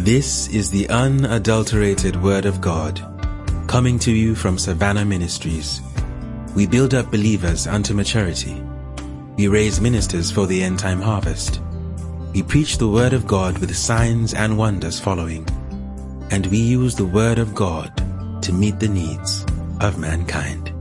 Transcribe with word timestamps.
This 0.00 0.48
is 0.48 0.70
the 0.70 0.88
unadulterated 0.88 2.22
Word 2.22 2.46
of 2.46 2.62
God, 2.62 3.02
coming 3.68 3.98
to 3.98 4.10
you 4.10 4.34
from 4.34 4.56
Savannah 4.56 5.04
Ministries. 5.04 5.82
We 6.56 6.66
build 6.66 6.94
up 6.94 7.10
believers 7.10 7.66
unto 7.66 7.92
maturity. 7.92 8.62
We 9.36 9.48
raise 9.48 9.78
ministers 9.78 10.30
for 10.30 10.46
the 10.46 10.62
end 10.62 10.78
time 10.78 11.02
harvest. 11.02 11.60
We 12.32 12.42
preach 12.42 12.78
the 12.78 12.88
Word 12.88 13.12
of 13.12 13.26
God 13.26 13.58
with 13.58 13.76
signs 13.76 14.32
and 14.32 14.56
wonders 14.56 14.98
following. 14.98 15.46
And 16.30 16.46
we 16.46 16.56
use 16.56 16.94
the 16.94 17.04
Word 17.04 17.38
of 17.38 17.54
God 17.54 17.94
to 18.42 18.54
meet 18.54 18.80
the 18.80 18.88
needs 18.88 19.44
of 19.82 19.98
mankind. 19.98 20.72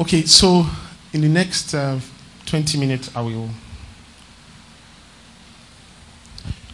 Okay, 0.00 0.22
so 0.26 0.64
in 1.12 1.22
the 1.22 1.28
next 1.28 1.74
uh, 1.74 1.98
20 2.46 2.78
minutes, 2.78 3.10
I 3.16 3.20
will. 3.20 3.50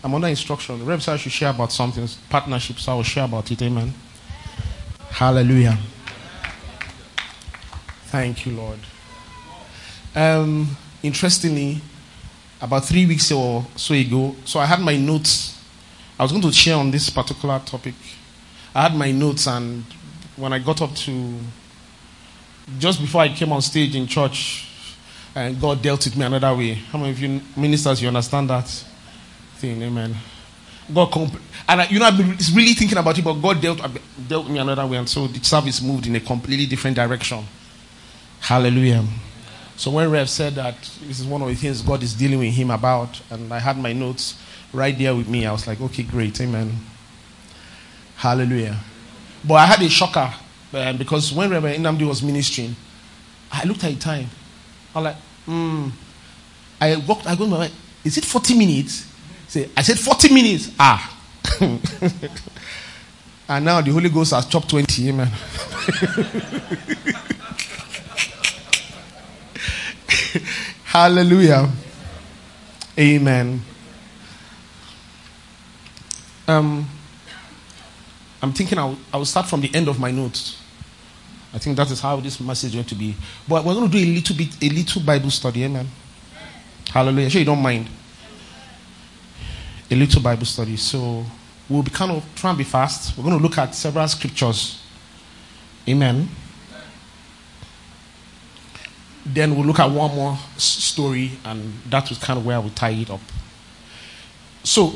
I'm 0.03 0.15
under 0.15 0.29
instruction. 0.29 0.79
The 0.79 0.85
Rev 0.85 1.09
I 1.09 1.17
should 1.17 1.33
share 1.33 1.49
about 1.49 1.73
something, 1.73 2.07
partnership, 2.29 2.79
so 2.79 2.93
I 2.93 2.95
will 2.97 3.03
share 3.03 3.25
about 3.25 3.51
it. 3.51 3.63
Amen. 3.63 3.95
Hallelujah. 5.09 5.79
Thank 8.09 8.45
you, 8.45 8.53
Lord. 8.53 8.79
Um, 10.15 10.77
interestingly, 11.03 11.81
about 12.61 12.85
three 12.85 13.07
weeks 13.07 13.33
or 13.33 13.65
so 13.75 13.95
ago, 13.95 14.37
so 14.45 14.61
I 14.61 14.67
had 14.67 14.81
my 14.81 14.99
notes. 14.99 15.59
I 16.19 16.25
was 16.25 16.31
going 16.31 16.43
to 16.43 16.53
share 16.53 16.77
on 16.77 16.91
this 16.91 17.09
particular 17.09 17.59
topic. 17.65 17.95
I 18.75 18.83
had 18.83 18.95
my 18.95 19.13
notes, 19.13 19.49
and 19.49 19.83
when 20.37 20.53
I 20.53 20.59
got 20.59 20.83
up 20.83 20.95
to 20.95 21.39
just 22.79 23.01
before 23.01 23.23
I 23.23 23.29
came 23.29 23.53
on 23.53 23.63
stage 23.63 23.95
in 23.95 24.07
church, 24.07 24.69
and 25.35 25.61
God 25.61 25.83
dealt 25.83 26.05
with 26.05 26.17
me 26.17 26.25
another 26.25 26.55
way. 26.55 26.75
How 26.75 26.99
many 26.99 27.11
of 27.11 27.21
you 27.21 27.41
ministers 27.57 28.01
you 28.01 28.09
understand 28.09 28.51
that 28.51 28.69
thing? 29.57 29.83
Amen. 29.83 30.15
God 30.93 31.11
comp- 31.11 31.41
and 31.69 31.81
I, 31.81 31.87
you 31.89 31.99
know 31.99 32.07
I've 32.07 32.17
been 32.17 32.37
really 32.55 32.75
thinking 32.75 32.99
about 32.99 33.19
it, 33.19 33.25
but 33.25 33.35
God 33.35 33.61
dealt 33.61 33.83
uh, 33.83 33.89
dealt 34.29 34.45
with 34.45 34.53
me 34.53 34.59
another 34.59 34.87
way, 34.87 34.99
and 34.99 35.09
so 35.09 35.27
the 35.27 35.43
service 35.43 35.81
moved 35.83 36.07
in 36.07 36.17
a 36.17 36.21
completely 36.21 36.67
different 36.67 36.97
direction. 36.97 37.45
Hallelujah. 38.41 39.05
So 39.77 39.91
when 39.91 40.11
Rev 40.11 40.29
said 40.29 40.55
that 40.55 40.77
this 41.03 41.19
is 41.19 41.27
one 41.27 41.43
of 41.43 41.49
the 41.49 41.55
things 41.55 41.83
God 41.83 42.03
is 42.03 42.15
dealing 42.15 42.39
with 42.39 42.55
him 42.55 42.71
about, 42.71 43.21
and 43.31 43.53
I 43.53 43.59
had 43.59 43.77
my 43.77 43.93
notes 43.93 44.41
right 44.73 44.97
there 44.97 45.15
with 45.17 45.29
me, 45.29 45.47
I 45.47 45.53
was 45.53 45.67
like, 45.67 45.81
okay, 45.81 46.03
great, 46.03 46.41
amen. 46.41 46.73
Hallelujah. 48.17 48.79
But 49.43 49.55
I 49.55 49.67
had 49.67 49.83
a 49.83 49.89
shocker 49.89 50.33
um, 50.75 50.97
because 50.97 51.33
when 51.33 51.51
Reverend 51.51 51.85
Nnamdi 51.85 52.07
was 52.07 52.23
ministering, 52.23 52.75
I 53.53 53.65
looked 53.65 53.85
at 53.85 53.93
the 53.93 54.01
time. 54.01 54.29
I'm 54.95 55.05
like, 55.05 55.17
hmm. 55.47 55.89
I 56.81 56.97
walked, 56.97 57.27
I 57.27 57.35
go, 57.37 57.47
my 57.47 57.71
is 58.05 58.19
it 58.19 58.25
40 58.25 58.59
minutes? 58.59 59.07
Say, 59.49 59.71
I 59.77 59.83
said 59.83 59.99
40 59.99 60.33
minutes. 60.35 60.71
Ah. 60.79 61.11
and 63.49 63.65
now 63.65 63.81
the 63.81 63.91
Holy 63.91 64.11
Ghost 64.11 64.33
has 64.33 64.47
chopped 64.47 64.69
20. 64.71 65.09
Amen. 65.09 65.27
Hallelujah. 70.85 71.71
Amen. 72.99 73.63
Um, 76.47 76.89
I'm 78.43 78.53
thinking 78.53 78.79
I'll, 78.79 78.99
I'll 79.13 79.25
start 79.25 79.47
from 79.47 79.63
the 79.63 79.75
end 79.75 79.89
of 79.89 79.99
my 79.99 80.11
notes. 80.11 80.61
I 81.55 81.59
think 81.59 81.77
that 81.77 81.89
is 81.93 82.01
how 82.01 82.17
this 82.17 82.41
message 82.41 82.71
is 82.71 82.75
going 82.75 82.87
to 82.87 82.95
be. 82.97 83.15
But 83.47 83.65
we're 83.65 83.75
going 83.75 83.89
to 83.89 83.97
do 83.97 84.05
a 84.05 84.13
little 84.13 84.37
bit, 84.37 84.61
a 84.61 84.69
little 84.69 85.03
Bible 85.03 85.31
study, 85.31 85.63
eh, 85.63 85.67
amen. 85.67 85.87
Hallelujah. 86.91 87.31
Sure, 87.31 87.39
you 87.39 87.45
don't 87.45 87.63
mind. 87.63 87.89
A 89.89 89.95
little 89.95 90.21
Bible 90.21 90.47
study. 90.47 90.77
So 90.77 91.25
we'll 91.69 91.85
be 91.85 91.93
kind 91.93 92.11
of 92.11 92.25
trying 92.35 92.55
to 92.55 92.59
be 92.59 92.65
fast. 92.65 93.17
We're 93.17 93.23
going 93.23 93.37
to 93.37 93.43
look 93.43 93.57
at 93.57 93.73
several 93.73 94.09
scriptures. 94.09 94.83
Amen. 95.89 96.29
Then 99.25 99.55
we'll 99.55 99.67
look 99.67 99.79
at 99.79 99.91
one 99.91 100.15
more 100.15 100.37
story, 100.57 101.31
and 101.45 101.73
that 101.89 102.09
was 102.09 102.19
kind 102.19 102.39
of 102.39 102.45
where 102.45 102.57
I 102.57 102.59
will 102.59 102.71
tie 102.71 102.91
it 102.91 103.11
up. 103.11 103.21
So, 104.65 104.95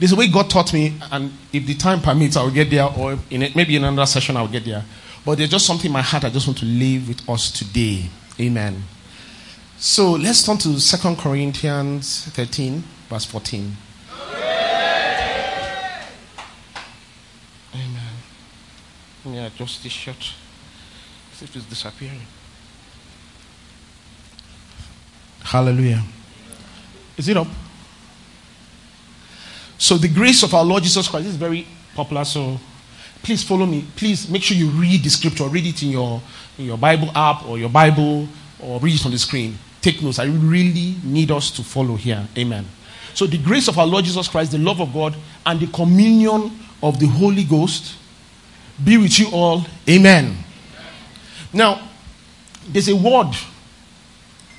there's 0.00 0.12
a 0.12 0.16
way 0.16 0.28
God 0.28 0.48
taught 0.48 0.72
me, 0.72 0.94
and 1.12 1.30
if 1.52 1.66
the 1.66 1.74
time 1.74 2.00
permits, 2.00 2.34
I 2.34 2.42
will 2.42 2.50
get 2.50 2.70
there, 2.70 2.88
or 2.98 3.18
in 3.28 3.46
maybe 3.54 3.76
in 3.76 3.84
another 3.84 4.06
session, 4.06 4.34
I 4.34 4.40
will 4.40 4.48
get 4.48 4.64
there. 4.64 4.82
But 5.26 5.36
there's 5.36 5.50
just 5.50 5.66
something 5.66 5.86
in 5.86 5.92
my 5.92 6.00
heart 6.00 6.24
I 6.24 6.30
just 6.30 6.46
want 6.46 6.58
to 6.60 6.64
leave 6.64 7.06
with 7.06 7.28
us 7.28 7.50
today. 7.50 8.08
Amen. 8.40 8.82
So 9.76 10.12
let's 10.12 10.42
turn 10.42 10.56
to 10.58 10.80
2 10.80 11.16
Corinthians 11.16 12.24
13, 12.28 12.82
verse 13.10 13.26
14. 13.26 13.76
Amen. 17.74 18.14
Yeah, 19.26 19.50
just 19.54 19.82
this 19.82 19.92
shirt. 19.92 20.32
As 21.34 21.42
if 21.42 21.54
it's 21.54 21.66
disappearing. 21.66 22.22
Hallelujah. 25.42 26.02
Is 27.18 27.28
it 27.28 27.36
up? 27.36 27.48
So 29.80 29.96
the 29.96 30.08
grace 30.08 30.42
of 30.42 30.52
our 30.52 30.62
Lord 30.62 30.82
Jesus 30.82 31.08
Christ 31.08 31.26
is 31.26 31.36
very 31.36 31.66
popular. 31.94 32.22
So 32.26 32.60
please 33.22 33.42
follow 33.42 33.64
me. 33.64 33.86
Please 33.96 34.28
make 34.28 34.42
sure 34.42 34.54
you 34.54 34.68
read 34.68 35.02
the 35.02 35.08
scripture. 35.08 35.44
Read 35.44 35.66
it 35.66 35.82
in 35.82 35.88
your, 35.88 36.20
in 36.58 36.66
your 36.66 36.76
Bible 36.76 37.10
app 37.14 37.48
or 37.48 37.56
your 37.58 37.70
Bible 37.70 38.28
or 38.62 38.78
read 38.78 38.94
it 38.94 39.06
on 39.06 39.10
the 39.10 39.18
screen. 39.18 39.56
Take 39.80 40.02
notes. 40.02 40.18
I 40.18 40.26
really 40.26 40.96
need 41.02 41.30
us 41.30 41.50
to 41.52 41.62
follow 41.64 41.96
here. 41.96 42.28
Amen. 42.36 42.66
So 43.14 43.26
the 43.26 43.38
grace 43.38 43.68
of 43.68 43.78
our 43.78 43.86
Lord 43.86 44.04
Jesus 44.04 44.28
Christ, 44.28 44.52
the 44.52 44.58
love 44.58 44.82
of 44.82 44.92
God, 44.92 45.16
and 45.46 45.58
the 45.58 45.66
communion 45.68 46.52
of 46.82 47.00
the 47.00 47.06
Holy 47.06 47.44
Ghost 47.44 47.94
be 48.84 48.98
with 48.98 49.18
you 49.18 49.30
all. 49.32 49.64
Amen. 49.88 50.36
Now, 51.54 51.88
there's 52.68 52.90
a 52.90 52.96
word 52.96 53.34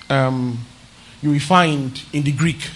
um, 0.10 0.58
you 1.22 1.30
will 1.30 1.40
find 1.40 2.02
in 2.12 2.24
the 2.24 2.32
Greek. 2.32 2.68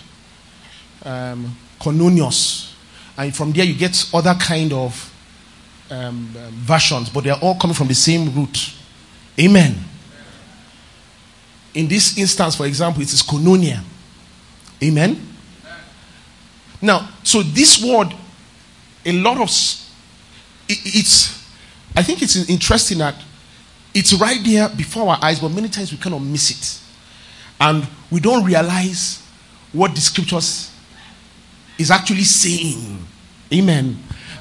Um, 1.03 1.55
Kononios. 1.85 2.73
And 3.17 3.35
from 3.35 3.51
there 3.51 3.63
you 3.63 3.75
get 3.75 4.09
other 4.13 4.33
kind 4.33 4.73
of 4.73 5.13
um, 5.89 6.07
um, 6.07 6.51
versions, 6.53 7.09
but 7.09 7.23
they 7.23 7.29
are 7.29 7.39
all 7.39 7.55
coming 7.55 7.75
from 7.75 7.87
the 7.87 7.95
same 7.95 8.33
root. 8.33 8.73
Amen. 9.39 9.75
In 11.73 11.87
this 11.87 12.17
instance, 12.17 12.55
for 12.55 12.65
example, 12.65 13.01
it 13.01 13.13
is 13.13 13.21
koinonia. 13.21 13.81
Amen. 14.83 15.19
Now, 16.81 17.09
so 17.23 17.41
this 17.41 17.83
word, 17.83 18.13
a 19.05 19.11
lot 19.11 19.37
of 19.37 19.49
it, 20.67 20.79
it's, 20.83 21.45
I 21.95 22.03
think 22.03 22.21
it's 22.21 22.49
interesting 22.49 22.97
that 22.97 23.15
it's 23.93 24.13
right 24.13 24.39
there 24.43 24.69
before 24.69 25.09
our 25.09 25.19
eyes, 25.21 25.39
but 25.39 25.49
many 25.49 25.69
times 25.69 25.91
we 25.91 25.97
of 26.15 26.21
miss 26.21 26.51
it, 26.51 26.79
and 27.61 27.87
we 28.11 28.19
don't 28.19 28.43
realize 28.43 29.21
what 29.71 29.93
the 29.93 30.01
scriptures 30.01 30.74
is 31.77 31.91
actually 31.91 32.23
saying. 32.23 33.05
Amen. 33.53 33.97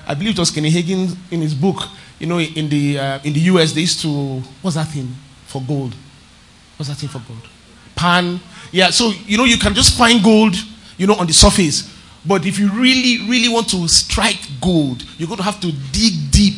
I 0.06 0.14
believe 0.14 0.34
it 0.34 0.38
was 0.38 0.50
Kenny 0.50 0.70
Hagin 0.70 1.16
in 1.30 1.40
his 1.40 1.54
book. 1.54 1.82
You 2.18 2.26
know, 2.26 2.38
in 2.38 2.68
the 2.68 2.98
uh, 2.98 3.18
in 3.24 3.32
the 3.32 3.40
US, 3.40 3.72
they 3.72 3.82
used 3.82 4.00
to 4.02 4.40
what's 4.62 4.76
that 4.76 4.88
thing 4.88 5.14
for 5.46 5.62
gold? 5.62 5.94
What's 6.76 6.88
that 6.88 6.96
thing 6.96 7.08
for 7.08 7.20
gold? 7.26 7.48
Pan. 7.94 8.40
Yeah. 8.72 8.90
So 8.90 9.12
you 9.26 9.36
know, 9.36 9.44
you 9.44 9.58
can 9.58 9.74
just 9.74 9.96
find 9.96 10.22
gold, 10.22 10.54
you 10.96 11.06
know, 11.06 11.14
on 11.14 11.26
the 11.26 11.32
surface. 11.32 11.90
But 12.26 12.46
if 12.46 12.58
you 12.58 12.70
really, 12.72 13.28
really 13.28 13.48
want 13.48 13.68
to 13.70 13.86
strike 13.86 14.40
gold, 14.60 15.04
you're 15.18 15.28
going 15.28 15.38
to 15.38 15.44
have 15.44 15.60
to 15.60 15.70
dig 15.92 16.30
deep. 16.30 16.54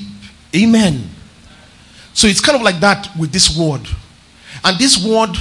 Amen. 0.55 1.11
So 2.13 2.29
it's 2.29 2.41
kind 2.41 2.57
of 2.57 2.63
like 2.63 2.79
that 2.81 3.11
with 3.19 3.33
this 3.33 3.59
word, 3.59 3.87
and 4.65 4.79
this 4.79 5.05
word 5.05 5.37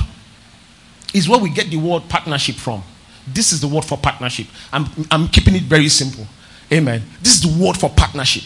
is 1.13 1.29
where 1.29 1.39
we 1.39 1.49
get 1.49 1.69
the 1.69 1.77
word 1.77 2.03
partnership 2.09 2.55
from. 2.55 2.83
This 3.27 3.51
is 3.51 3.61
the 3.61 3.67
word 3.67 3.85
for 3.85 3.97
partnership. 3.97 4.47
I'm, 4.71 4.85
I'm 5.09 5.27
keeping 5.27 5.55
it 5.55 5.63
very 5.63 5.89
simple. 5.89 6.27
Amen. 6.71 7.01
This 7.21 7.35
is 7.35 7.41
the 7.41 7.63
word 7.63 7.77
for 7.77 7.89
partnership. 7.89 8.43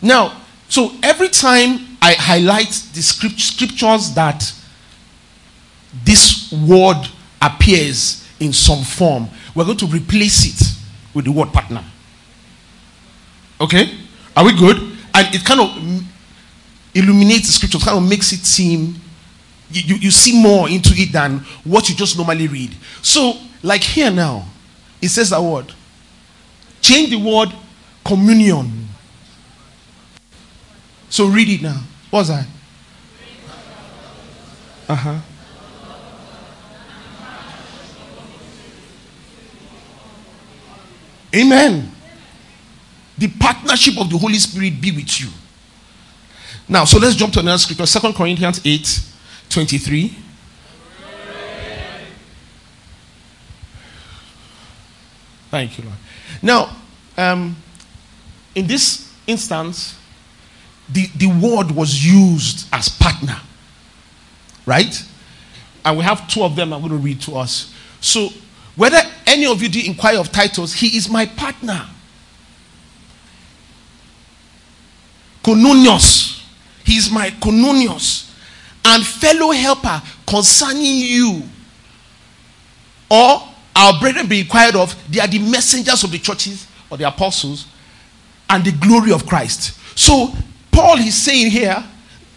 Now, 0.00 0.40
so 0.68 0.92
every 1.02 1.28
time 1.28 1.96
I 2.00 2.14
highlight 2.14 2.68
the 2.94 3.02
script, 3.02 3.40
scriptures 3.40 4.14
that 4.14 4.52
this 6.04 6.52
word 6.52 7.08
appears 7.40 8.26
in 8.40 8.52
some 8.52 8.82
form, 8.82 9.28
we're 9.54 9.64
going 9.64 9.78
to 9.78 9.86
replace 9.86 10.46
it 10.46 10.76
with 11.14 11.26
the 11.26 11.32
word 11.32 11.52
partner. 11.52 11.84
Okay? 13.60 13.94
Are 14.36 14.44
we 14.44 14.56
good? 14.56 14.76
And 15.14 15.34
it 15.34 15.44
kind 15.44 15.60
of 15.60 15.76
illuminates 16.94 17.46
the 17.46 17.52
scripture, 17.52 17.78
kind 17.78 17.98
of 17.98 18.08
makes 18.08 18.32
it 18.32 18.44
seem 18.44 19.00
you, 19.70 19.96
you 19.96 20.10
see 20.10 20.40
more 20.40 20.68
into 20.68 20.90
it 20.94 21.12
than 21.12 21.38
what 21.64 21.88
you 21.88 21.94
just 21.94 22.16
normally 22.16 22.46
read. 22.48 22.74
So, 23.02 23.38
like 23.64 23.82
here 23.82 24.10
now, 24.10 24.44
it 25.00 25.08
says 25.08 25.30
that 25.30 25.42
word. 25.42 25.72
Change 26.82 27.10
the 27.10 27.16
word 27.16 27.48
communion. 28.04 28.88
So 31.08 31.26
read 31.26 31.48
it 31.48 31.62
now. 31.62 31.80
What's 32.10 32.28
that? 32.28 32.46
Uh 34.86 34.94
huh. 34.94 35.20
Amen. 41.34 41.90
The 43.16 43.28
partnership 43.28 43.98
of 43.98 44.10
the 44.10 44.18
Holy 44.18 44.34
Spirit 44.34 44.78
be 44.80 44.92
with 44.92 45.20
you. 45.20 45.28
Now, 46.68 46.84
so 46.84 46.98
let's 46.98 47.16
jump 47.16 47.32
to 47.32 47.40
another 47.40 47.58
scripture. 47.58 47.86
Second 47.86 48.14
Corinthians 48.14 48.60
8 48.64 49.00
23. 49.48 50.23
Thank 55.54 55.78
you, 55.78 55.84
Lord. 55.84 55.96
Now, 56.42 56.76
um, 57.16 57.54
in 58.56 58.66
this 58.66 59.14
instance, 59.24 59.96
the, 60.88 61.06
the 61.16 61.28
word 61.28 61.70
was 61.70 62.04
used 62.04 62.66
as 62.72 62.88
partner. 62.88 63.36
Right? 64.66 65.00
And 65.84 65.96
we 65.96 66.02
have 66.02 66.26
two 66.26 66.42
of 66.42 66.56
them 66.56 66.72
I'm 66.72 66.80
going 66.80 66.90
to 66.90 66.98
read 66.98 67.20
to 67.20 67.36
us. 67.36 67.72
So, 68.00 68.30
whether 68.74 68.98
any 69.28 69.46
of 69.46 69.62
you 69.62 69.68
do 69.68 69.80
inquire 69.86 70.18
of 70.18 70.32
Titus, 70.32 70.74
he 70.74 70.96
is 70.96 71.08
my 71.08 71.24
partner. 71.24 71.86
Konunios. 75.44 76.42
He 76.84 76.96
is 76.96 77.12
my 77.12 77.30
konunios 77.30 78.28
and 78.84 79.06
fellow 79.06 79.52
helper 79.52 80.02
concerning 80.26 80.96
you. 80.96 81.44
Or 83.08 83.53
our 83.76 83.98
brethren 83.98 84.28
be 84.28 84.40
inquired 84.40 84.76
of, 84.76 84.94
they 85.10 85.20
are 85.20 85.26
the 85.26 85.38
messengers 85.38 86.04
of 86.04 86.10
the 86.10 86.18
churches 86.18 86.66
or 86.90 86.96
the 86.96 87.06
apostles 87.06 87.66
and 88.48 88.64
the 88.64 88.72
glory 88.72 89.12
of 89.12 89.26
Christ. 89.26 89.78
So, 89.98 90.32
Paul 90.70 90.98
is 90.98 91.16
saying 91.16 91.50
here 91.50 91.82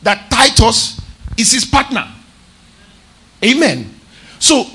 that 0.01 0.29
Titus 0.29 0.99
is 1.37 1.51
his 1.51 1.65
partner. 1.65 2.07
Amen. 3.43 3.93
So, 4.39 4.65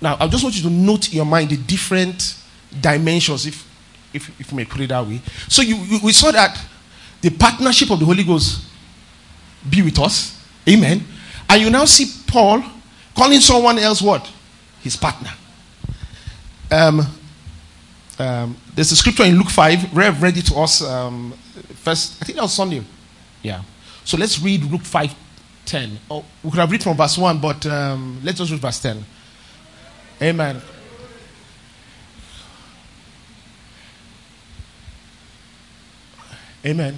now 0.00 0.16
I 0.18 0.26
just 0.28 0.42
want 0.42 0.56
you 0.56 0.62
to 0.62 0.70
note 0.70 1.08
in 1.08 1.16
your 1.16 1.26
mind 1.26 1.50
the 1.50 1.56
different 1.56 2.36
dimensions, 2.80 3.46
if 3.46 3.66
if, 4.12 4.40
if 4.40 4.50
we 4.50 4.56
may 4.56 4.64
put 4.64 4.80
it 4.80 4.88
that 4.88 5.06
way. 5.06 5.20
So, 5.48 5.62
you, 5.62 5.76
you, 5.76 5.98
we 6.02 6.12
saw 6.12 6.30
that 6.30 6.58
the 7.20 7.30
partnership 7.30 7.90
of 7.90 7.98
the 7.98 8.04
Holy 8.04 8.24
Ghost 8.24 8.64
be 9.68 9.82
with 9.82 9.98
us. 9.98 10.42
Amen. 10.68 11.04
And 11.48 11.62
you 11.62 11.70
now 11.70 11.84
see 11.84 12.06
Paul 12.26 12.62
calling 13.14 13.40
someone 13.40 13.78
else 13.78 14.02
what? 14.02 14.30
His 14.86 14.96
partner. 14.96 15.32
Um, 16.70 17.00
um, 18.20 18.56
there's 18.72 18.92
a 18.92 18.96
scripture 18.96 19.24
in 19.24 19.36
Luke 19.36 19.50
5. 19.50 19.96
Rev 19.96 20.22
read 20.22 20.36
it 20.36 20.46
to 20.46 20.54
us 20.54 20.80
um, 20.80 21.32
first. 21.74 22.22
I 22.22 22.24
think 22.24 22.36
that 22.36 22.42
was 22.42 22.54
Sunday. 22.54 22.84
Yeah. 23.42 23.62
So 24.04 24.16
let's 24.16 24.40
read 24.40 24.62
Luke 24.62 24.82
5 24.82 25.12
10. 25.64 25.98
Oh, 26.08 26.24
we 26.44 26.50
could 26.50 26.60
have 26.60 26.70
read 26.70 26.84
from 26.84 26.96
verse 26.96 27.18
1, 27.18 27.40
but 27.40 27.66
um, 27.66 28.20
let's 28.22 28.38
just 28.38 28.52
read 28.52 28.60
verse 28.60 28.80
10. 28.80 29.04
Amen. 30.22 30.62
Amen. 36.64 36.96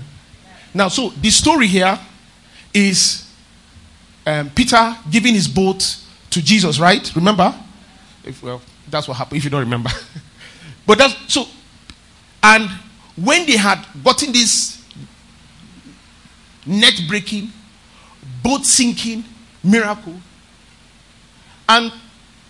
Now, 0.75 0.89
so 0.89 1.09
the 1.09 1.31
story 1.31 1.69
here 1.69 1.99
is 2.75 3.33
um, 4.27 4.51
Peter 4.51 4.95
giving 5.11 5.33
his 5.33 5.49
boat 5.49 5.97
to 6.29 6.43
Jesus, 6.43 6.79
right? 6.79 7.11
Remember? 7.17 7.55
If, 8.29 8.43
well, 8.43 8.61
that's 8.89 9.09
what 9.09 9.17
happened 9.17 9.39
if 9.39 9.45
you 9.45 9.51
don't 9.51 9.61
remember. 9.61 9.91
but 10.87 10.99
that's 10.99 11.17
so, 11.33 11.47
and 12.43 12.69
when 13.17 13.47
they 13.47 13.57
had 13.57 13.85
gotten 14.05 14.33
this 14.33 14.85
net 16.67 17.01
breaking, 17.09 17.51
boat 18.43 18.65
sinking 18.67 19.25
miracle, 19.65 20.15
and 21.69 21.93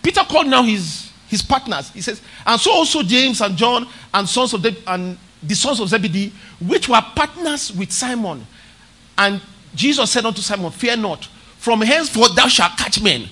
Peter 0.03 0.21
called 0.23 0.49
now 0.49 0.63
his, 0.63 1.11
his 1.29 1.43
partners. 1.43 1.91
He 1.91 2.01
says, 2.01 2.21
and 2.45 2.61
so 2.61 2.73
also 2.73 3.03
James 3.03 3.41
and 3.41 3.57
John 3.57 3.87
and 4.13 4.29
sons 4.29 4.55
of 4.55 4.63
the, 4.63 4.77
and 4.87 5.17
the 5.43 5.55
sons 5.55 5.81
of 5.81 5.89
Zebedee, 5.89 6.33
which 6.61 6.89
were 6.89 7.03
partners 7.15 7.73
with 7.73 7.93
Simon. 7.93 8.47
And 9.17 9.41
Jesus 9.75 10.11
said 10.11 10.25
unto 10.25 10.41
Simon, 10.41 10.71
Fear 10.71 10.97
not, 10.99 11.25
from 11.59 11.81
henceforth 11.83 12.35
thou 12.35 12.49
shalt 12.49 12.77
catch 12.77 13.01
men. 13.01 13.29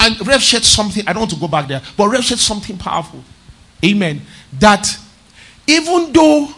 And 0.00 0.26
Rev 0.26 0.42
shared 0.42 0.64
something, 0.64 1.06
I 1.06 1.12
don't 1.12 1.20
want 1.20 1.30
to 1.32 1.38
go 1.38 1.46
back 1.46 1.68
there, 1.68 1.82
but 1.96 2.08
Rev 2.08 2.24
shared 2.24 2.40
something 2.40 2.78
powerful. 2.78 3.22
Amen. 3.84 4.22
That 4.58 4.86
even 5.66 6.12
though 6.12 6.48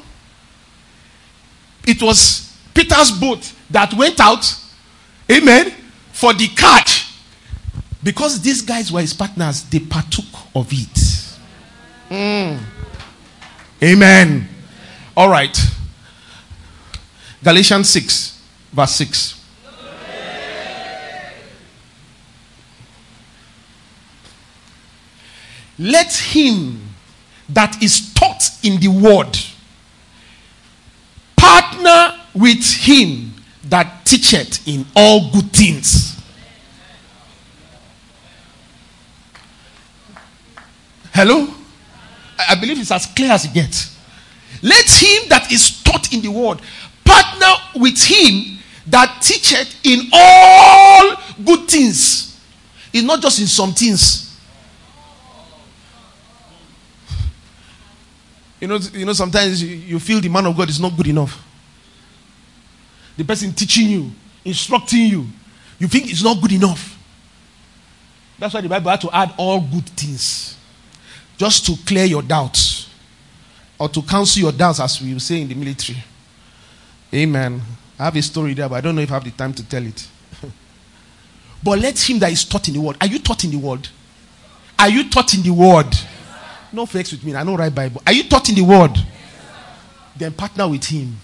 it 1.87 2.01
was 2.01 2.57
Peter's 2.73 3.11
boat 3.11 3.53
that 3.69 3.93
went 3.95 4.21
out, 4.21 4.45
amen, 5.31 5.73
for 6.13 6.33
the 6.33 6.47
catch, 6.49 7.13
because 8.03 8.41
these 8.41 8.63
guys 8.63 8.93
were 8.93 9.01
his 9.01 9.13
partners, 9.13 9.65
they 9.65 9.81
partook 9.81 10.25
of 10.55 10.73
it. 10.73 11.39
Mm. 12.09 12.61
Amen. 13.83 14.49
All 15.17 15.29
right. 15.29 15.57
Galatians 17.43 17.91
6, 17.91 18.41
verse 18.73 18.95
6. 18.97 19.42
Let 25.79 26.13
him 26.13 26.89
that 27.49 27.83
is 27.83 28.13
taught 28.15 28.51
in 28.63 28.81
the 28.81 28.89
word 28.89 29.37
partner 31.37 32.19
with 32.35 32.65
him 32.65 33.33
that 33.65 34.05
teacheth 34.05 34.67
in 34.67 34.87
all 34.95 35.31
good 35.33 35.51
things. 35.53 36.21
Hello? 41.13 41.49
I 42.49 42.55
believe 42.55 42.81
it's 42.81 42.91
as 42.91 43.07
clear 43.07 43.33
as 43.33 43.45
it 43.45 43.53
gets. 43.53 43.97
Let 44.63 44.89
him 44.89 45.29
that 45.29 45.51
is 45.53 45.83
taught 45.83 46.13
in 46.13 46.21
the 46.23 46.29
word 46.29 46.61
partner 47.05 47.53
with 47.77 48.03
him 48.03 48.59
that 48.87 49.21
teacheth 49.21 49.79
in 49.85 50.09
all 50.13 51.17
good 51.45 51.69
things. 51.69 52.41
It's 52.93 53.05
not 53.05 53.21
just 53.21 53.41
in 53.41 53.47
some 53.47 53.73
things. 53.73 54.32
You 58.63 58.69
know, 58.69 58.79
you 58.93 59.05
know 59.05 59.13
sometimes 59.13 59.61
you, 59.61 59.99
feel 59.99 60.21
the 60.21 60.29
man 60.29 60.47
of 60.47 60.57
God 60.57 60.71
is 60.71 60.79
not 60.79 60.97
good 60.97 61.09
enough. 61.09 61.45
The 63.17 63.25
person 63.25 63.53
teaching 63.53 63.89
you, 63.89 64.13
instructing 64.45 65.01
you, 65.01 65.27
you 65.81 65.89
think 65.89 66.09
it's 66.09 66.23
not 66.23 66.41
good 66.41 66.53
enough. 66.53 66.97
That's 68.39 68.55
why 68.55 68.61
the 68.61 68.69
Bible 68.69 68.89
had 68.93 69.01
to 69.01 69.11
add 69.13 69.35
all 69.37 69.61
good 69.61 69.89
things. 69.89 70.57
Just 71.37 71.67
to 71.67 71.75
clear 71.85 72.05
your 72.05 72.23
doubts. 72.23 72.89
Or 73.81 73.89
to 73.89 74.01
cancel 74.01 74.43
your 74.43 74.53
doubts, 74.53 74.79
as 74.79 75.03
we 75.03 75.19
say 75.19 75.41
in 75.41 75.49
the 75.49 75.57
military. 75.57 75.99
Amen. 77.13 77.61
I 77.99 78.05
have 78.05 78.15
a 78.15 78.23
story 78.23 78.55
there, 78.55 78.69
but 78.69 78.77
I 78.77 78.81
don't 78.81 78.95
know 78.95 79.03
if 79.03 79.11
I 79.11 79.15
have 79.15 79.25
the 79.25 79.33
time 79.33 79.53
to 79.55 79.69
tell 79.69 79.85
it. 79.85 80.07
but 81.65 81.81
let 81.81 81.99
him 81.99 82.21
that 82.21 82.31
is 82.31 82.45
taught 82.45 82.69
in 82.69 82.75
the 82.75 82.81
word. 82.81 82.97
Are 83.01 83.09
you 83.09 83.19
taught 83.19 83.43
in 83.43 83.51
the 83.51 83.59
word? 83.59 83.89
Are 84.79 84.89
you 84.89 85.11
taught 85.11 85.35
in 85.35 85.43
the 85.43 85.51
word? 85.51 85.93
No 86.73 86.87
flex 86.87 87.13
with 87.13 87.25
me. 87.25 87.35
I 87.35 87.45
don't 87.45 87.57
write 87.57 87.75
Bible. 87.75 88.03
Are 88.07 88.13
you 88.13 88.25
taught 88.25 88.49
in 88.49 88.55
the 88.55 88.63
word? 88.63 88.97
Then 90.17 90.33
partner 90.33 90.69
with 90.69 90.85
him. 90.85 91.17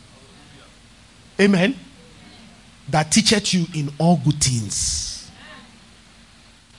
Amen. 1.41 1.75
That 2.89 3.11
teacheth 3.11 3.55
you 3.55 3.67
in 3.75 3.91
all 3.99 4.21
good 4.23 4.43
things. 4.43 5.31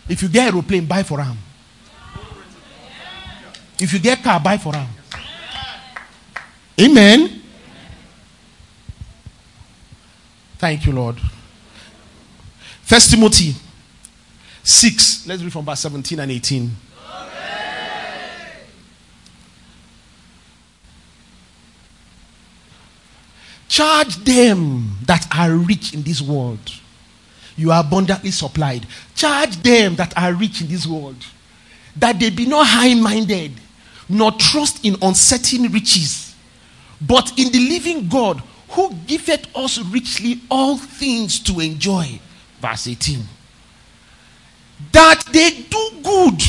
If 0.08 0.24
you 0.24 0.30
get 0.30 0.52
a 0.52 0.56
aeroplane, 0.56 0.86
buy 0.86 1.04
for 1.04 1.22
him. 1.22 1.38
If 3.80 3.94
you 3.94 4.00
get 4.00 4.22
car, 4.24 4.40
buy 4.40 4.58
for 4.58 4.76
him. 4.76 4.88
Amen. 6.82 7.42
Thank 10.58 10.86
you, 10.86 10.92
Lord. 10.92 11.18
First 12.82 13.12
Timothy 13.12 13.54
6. 14.64 15.28
Let's 15.28 15.42
read 15.42 15.54
from 15.54 15.64
verse 15.64 15.80
17 15.80 16.20
and 16.20 16.32
18. 16.32 16.72
Charge 23.70 24.16
them 24.26 24.98
that 25.06 25.28
are 25.34 25.54
rich 25.54 25.94
in 25.94 26.02
this 26.02 26.22
world. 26.22 26.60
You 27.56 27.72
are 27.72 27.82
abundantly 27.82 28.32
supplied. 28.32 28.88
Charge 29.16 29.58
them 29.62 29.96
that 29.98 30.12
are 30.18 30.34
rich 30.34 30.62
in 30.62 30.68
this 30.68 30.88
world. 30.88 31.24
That 31.96 32.20
they 32.20 32.32
be 32.32 32.48
not 32.48 32.66
high 32.66 32.96
minded, 32.96 33.52
nor 34.10 34.32
trust 34.32 34.84
in 34.84 34.96
uncertain 35.04 35.72
riches, 35.72 36.34
but 37.00 37.32
in 37.38 37.52
the 37.52 37.60
living 37.70 38.08
God 38.08 38.42
who 38.70 38.92
giveth 39.06 39.56
us 39.56 39.78
richly 39.78 40.42
all 40.50 40.76
things 40.78 41.40
to 41.42 41.60
enjoy. 41.60 42.20
Verse 42.60 42.88
18. 42.88 43.20
That 44.94 45.24
they 45.32 45.52
do 45.70 45.90
good, 46.02 46.42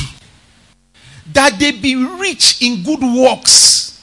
that 1.35 1.59
they 1.59 1.73
be 1.73 1.97
rich 1.97 2.63
in 2.63 2.83
good 2.83 3.03
works, 3.03 4.03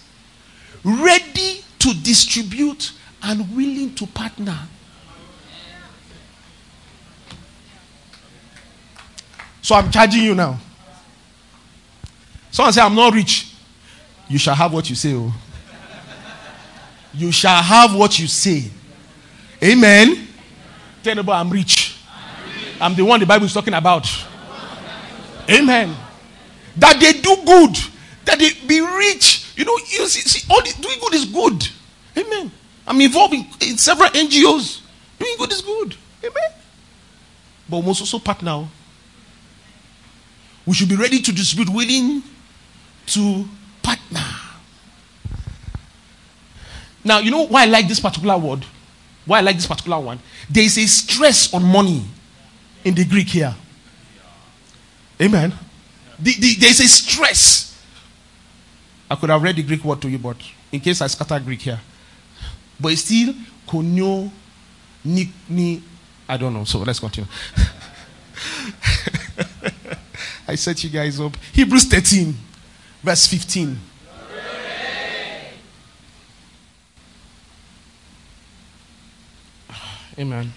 ready 0.84 1.64
to 1.80 1.94
distribute 2.04 2.92
and 3.28 3.56
willing 3.56 3.94
to 3.94 4.08
partner. 4.08 4.58
So 9.62 9.76
I'm 9.76 9.92
charging 9.92 10.24
you 10.24 10.34
now. 10.34 10.58
Someone 12.52 12.72
say, 12.72 12.82
I'm 12.82 12.96
not 12.96 13.14
rich. 13.14 13.54
You 14.30 14.40
shall 14.40 14.56
have 14.56 14.72
what 14.72 14.90
you 14.90 14.96
say. 14.96 15.14
Oh. 15.14 15.34
You 17.14 17.32
shall 17.34 17.62
have 17.62 17.94
what 17.96 18.18
you 18.18 18.28
say. 18.28 18.72
Amen. 19.62 20.28
Tell 21.04 21.16
neighbor, 21.16 21.34
I'm 21.34 21.50
rich. 21.50 21.98
I'm 22.80 22.96
the 22.96 23.04
one 23.04 23.20
the 23.20 23.26
Bible 23.26 23.46
is 23.46 23.54
talking 23.54 23.74
about. 23.74 24.08
Amen. 25.50 25.94
That 26.78 27.00
they 27.00 27.14
do 27.14 27.36
good, 27.46 27.76
that 28.24 28.40
they 28.40 28.52
be 28.66 28.80
rich. 28.80 29.52
You 29.58 29.66
know, 29.66 29.78
you 29.78 30.08
see, 30.08 30.22
see 30.22 30.48
all 30.50 30.62
the, 30.62 30.74
doing 30.82 31.00
good 31.02 31.16
is 31.16 31.26
good. 31.26 31.68
Amen. 32.16 32.52
I'm 32.88 33.00
involved 33.02 33.34
in, 33.34 33.46
in 33.62 33.78
several 33.78 34.10
NGOs. 34.10 34.82
Doing 35.20 35.36
good 35.38 35.52
is 35.52 35.62
good. 35.62 35.96
Amen. 36.24 36.52
But 37.70 37.80
we 37.80 37.86
must 37.86 38.02
also 38.02 38.20
partner. 38.20 38.68
We 40.66 40.74
should 40.74 40.90
be 40.90 40.96
ready 40.96 41.22
to 41.22 41.32
distribute, 41.32 41.74
willing 41.74 42.24
to 43.08 43.46
partner. 43.84 44.24
Now, 47.04 47.20
you 47.20 47.32
know 47.32 47.46
why 47.46 47.64
I 47.64 47.66
like 47.66 47.88
this 47.88 48.00
particular 48.00 48.38
word? 48.38 48.66
Why 49.26 49.40
I 49.40 49.42
like 49.42 49.58
this 49.58 49.68
particular 49.68 50.00
one? 50.00 50.20
There 50.50 50.64
is 50.64 50.78
a 50.78 50.88
stress 50.88 51.54
on 51.54 51.64
money 51.64 52.04
in 52.84 52.96
the 52.96 53.06
Greek 53.06 53.28
here. 53.28 53.54
Amen. 55.22 55.54
The, 56.20 56.34
the, 56.34 56.56
there 56.56 56.70
is 56.70 56.80
a 56.80 56.88
stress. 56.88 57.82
I 59.10 59.16
could 59.16 59.30
have 59.30 59.42
read 59.42 59.56
the 59.56 59.64
Greek 59.64 59.84
word 59.84 60.02
to 60.02 60.10
you, 60.10 60.20
but 60.20 60.38
in 60.72 60.80
case 60.80 61.02
I 61.02 61.08
scatter 61.08 61.40
Greek 61.40 61.62
here. 61.62 61.80
But 62.80 62.92
it's 62.94 63.02
still 63.04 63.34
konyo 63.68 64.32
ni, 65.04 65.32
ni 65.50 65.82
I 66.30 66.38
don't 66.38 66.54
know. 66.54 66.66
So 66.66 66.80
let's 66.80 67.00
continue. 67.00 67.30
I 70.48 70.56
set 70.56 70.84
you 70.84 70.90
guys 70.90 71.20
up. 71.20 71.36
Hebrews 71.54 71.86
13, 71.86 72.34
verse 73.04 73.28
15. 73.28 73.80
Amen. 80.20 80.54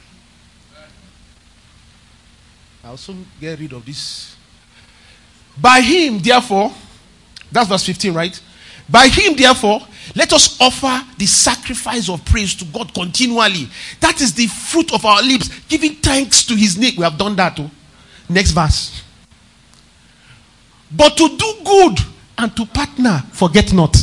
I'll 2.85 2.97
soon 2.97 3.27
get 3.41 3.59
rid 3.59 3.73
of 3.73 3.85
this. 3.85 4.37
By 5.61 5.81
him, 5.81 6.19
therefore, 6.19 6.73
that's 7.53 7.69
verse 7.69 7.85
15, 7.85 8.15
right? 8.15 8.41
By 8.89 9.09
him, 9.09 9.37
therefore, 9.37 9.81
let 10.15 10.33
us 10.33 10.61
offer 10.61 11.07
the 11.19 11.27
sacrifice 11.27 12.09
of 12.09 12.25
praise 12.25 12.55
to 12.57 12.65
God 12.65 12.93
continually. 12.95 13.69
That 14.01 14.21
is 14.21 14.35
the 14.35 14.47
fruit 14.47 14.93
of 14.93 15.05
our 15.05 15.23
lips, 15.23 15.49
giving 15.69 15.95
thanks 15.97 16.45
to 16.47 16.57
his 16.57 16.77
name. 16.77 16.95
We 16.97 17.05
have 17.05 17.17
done 17.17 17.37
that 17.37 17.57
too. 17.57 17.71
Next 18.29 18.51
verse. 18.51 19.03
But 20.91 21.17
to 21.17 21.29
do 21.37 21.55
good 21.65 21.99
and 22.39 22.57
to 22.57 22.67
partner, 22.67 23.23
forget 23.33 23.73
not. 23.73 23.97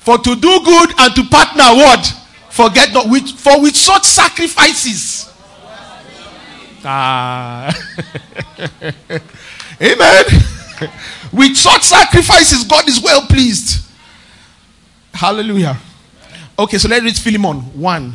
For 0.00 0.18
to 0.18 0.36
do 0.36 0.60
good 0.64 0.94
and 0.98 1.14
to 1.14 1.24
partner, 1.24 1.64
what? 1.64 2.14
Forget 2.50 2.92
not. 2.92 3.10
With, 3.10 3.28
for 3.28 3.60
with 3.60 3.76
such 3.76 4.04
sacrifices. 4.04 5.30
Ah. 6.84 7.70
Amen. 9.80 10.24
with 11.32 11.56
such 11.56 11.82
sacrifices, 11.82 12.64
God 12.64 12.88
is 12.88 13.00
well 13.00 13.22
pleased. 13.22 13.84
Hallelujah. 15.12 15.76
Okay, 16.58 16.78
so 16.78 16.88
let's 16.88 17.04
read 17.04 17.16
Philemon 17.16 17.56
1. 17.80 18.14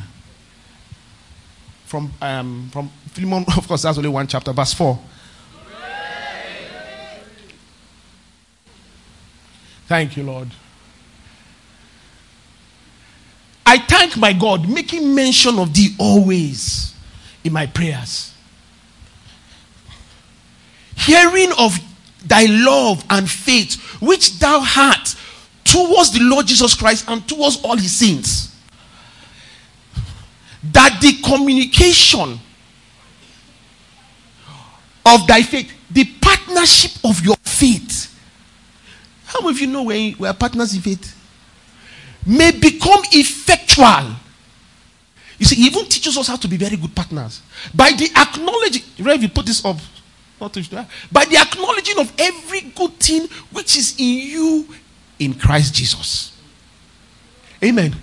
From, 1.85 2.11
um, 2.21 2.69
from 2.71 2.89
Philemon, 3.11 3.45
of 3.57 3.67
course, 3.67 3.83
that's 3.83 3.97
only 3.97 4.09
one 4.09 4.27
chapter, 4.27 4.51
verse 4.51 4.73
4. 4.73 4.99
Thank 9.87 10.17
you, 10.17 10.23
Lord. 10.23 10.49
I 13.65 13.77
thank 13.77 14.17
my 14.17 14.33
God, 14.33 14.67
making 14.67 15.13
mention 15.13 15.59
of 15.59 15.73
thee 15.73 15.95
always 15.99 16.95
in 17.43 17.53
my 17.53 17.65
prayers. 17.65 18.32
Hearing 20.95 21.51
of 21.57 21.77
thy 22.25 22.45
love 22.45 23.03
and 23.09 23.29
faith, 23.29 23.81
which 24.01 24.39
thou 24.39 24.59
hast 24.59 25.17
towards 25.63 26.11
the 26.11 26.21
Lord 26.21 26.47
Jesus 26.47 26.73
Christ 26.73 27.05
and 27.07 27.27
towards 27.27 27.61
all 27.63 27.77
his 27.77 27.95
saints. 27.95 28.55
That 30.71 30.99
the 31.01 31.13
communication 31.21 32.39
of 35.05 35.27
thy 35.27 35.41
faith, 35.41 35.71
the 35.91 36.05
partnership 36.21 36.91
of 37.03 37.23
your 37.23 37.35
faith. 37.43 38.09
How 39.25 39.41
many 39.41 39.51
of 39.51 39.59
you 39.59 39.67
know 39.67 39.83
we 39.83 40.15
are 40.25 40.33
partners 40.33 40.73
in 40.73 40.81
faith? 40.81 41.19
may 42.25 42.51
become 42.51 43.01
effectual. 43.11 44.15
You 45.37 45.45
see, 45.45 45.55
he 45.55 45.65
even 45.65 45.85
teaches 45.85 46.17
us 46.17 46.27
how 46.27 46.35
to 46.37 46.47
be 46.47 46.57
very 46.57 46.77
good 46.77 46.95
partners. 46.95 47.41
By 47.73 47.91
the 47.91 48.09
acknowledging, 48.15 48.83
right, 48.99 49.19
you 49.19 49.29
put 49.29 49.45
this 49.45 49.63
up, 49.65 49.77
not 50.39 50.53
to, 50.53 50.87
by 51.11 51.25
the 51.25 51.37
acknowledging 51.37 51.99
of 51.99 52.13
every 52.19 52.61
good 52.61 52.93
thing 52.99 53.27
which 53.51 53.77
is 53.77 53.95
in 53.97 54.27
you 54.29 54.67
in 55.19 55.33
Christ 55.33 55.73
Jesus. 55.73 56.37
Amen. 57.63 57.95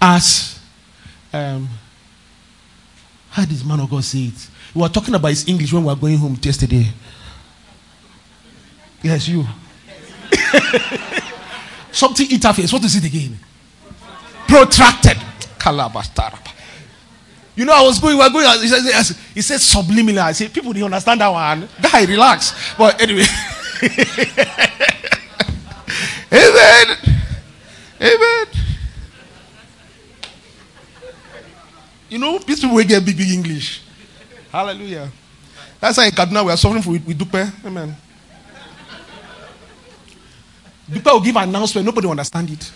As, 0.00 0.60
um, 1.32 1.68
how 3.30 3.44
did 3.44 3.64
man 3.66 3.80
of 3.80 3.88
God 3.90 4.04
say 4.04 4.24
it? 4.24 4.48
We 4.74 4.82
were 4.82 4.88
talking 4.88 5.14
about 5.14 5.28
his 5.28 5.48
English 5.48 5.72
when 5.72 5.84
we 5.84 5.88
were 5.88 5.96
going 5.96 6.18
home 6.18 6.36
yesterday. 6.42 6.86
Yes, 9.02 9.28
you. 9.28 9.44
Something 11.92 12.26
interface. 12.28 12.72
What 12.72 12.84
is 12.84 12.96
it 12.96 13.04
again? 13.04 13.38
Protracted. 14.48 15.18
You 17.56 17.64
know, 17.64 17.72
I 17.72 17.82
was 17.82 18.00
going, 18.00 18.16
we 18.16 18.22
were 18.22 18.30
going, 18.30 18.60
he 18.60 18.68
said, 18.68 19.16
he 19.32 19.40
said 19.40 19.60
subliminal. 19.60 20.24
I 20.24 20.32
said, 20.32 20.52
people 20.52 20.72
didn't 20.72 20.86
understand 20.86 21.20
that 21.20 21.28
one. 21.28 21.68
Guy, 21.80 22.04
relax. 22.04 22.74
But 22.76 23.00
anyway. 23.00 23.24
Amen. 26.32 26.96
Amen. 28.00 28.46
You 32.08 32.18
know, 32.18 32.38
these 32.38 32.60
people 32.60 32.74
will 32.76 32.84
get 32.84 33.04
big, 33.04 33.16
big 33.16 33.30
English. 33.30 33.82
Hallelujah. 34.50 35.10
That's 35.80 35.96
why 35.98 36.06
in 36.06 36.12
Kaduna 36.12 36.44
we 36.44 36.50
are 36.52 36.56
suffering 36.56 36.82
for 36.82 36.90
with, 36.90 37.06
with 37.06 37.18
Dupe. 37.18 37.34
Amen. 37.64 37.96
People 40.92 41.12
will 41.12 41.20
give 41.20 41.36
an 41.36 41.48
announcement, 41.48 41.86
nobody 41.86 42.06
will 42.06 42.12
understand 42.12 42.50
it. 42.50 42.72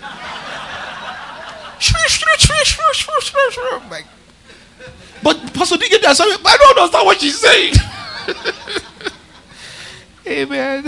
But 5.22 5.52
Pastor 5.54 5.76
did 5.76 5.90
you 5.90 5.98
get 5.98 6.02
that 6.02 6.20
I 6.20 6.56
don't 6.56 6.78
understand 6.78 7.06
what 7.06 7.20
she's 7.20 7.38
saying. 7.38 7.74
Amen. 10.26 10.84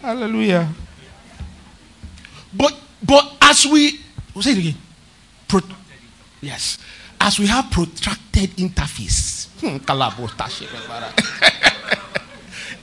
Hallelujah. 0.00 0.68
But 2.52 2.74
but 3.02 3.36
as 3.40 3.66
we 3.66 4.00
we'll 4.34 4.42
say 4.42 4.52
it 4.52 4.58
again. 4.58 4.74
Pro, 5.48 5.60
yes. 6.40 6.78
As 7.20 7.38
we 7.38 7.46
have 7.46 7.70
protracted 7.70 8.50
interface. 8.56 9.48
Hmm, 9.60 9.76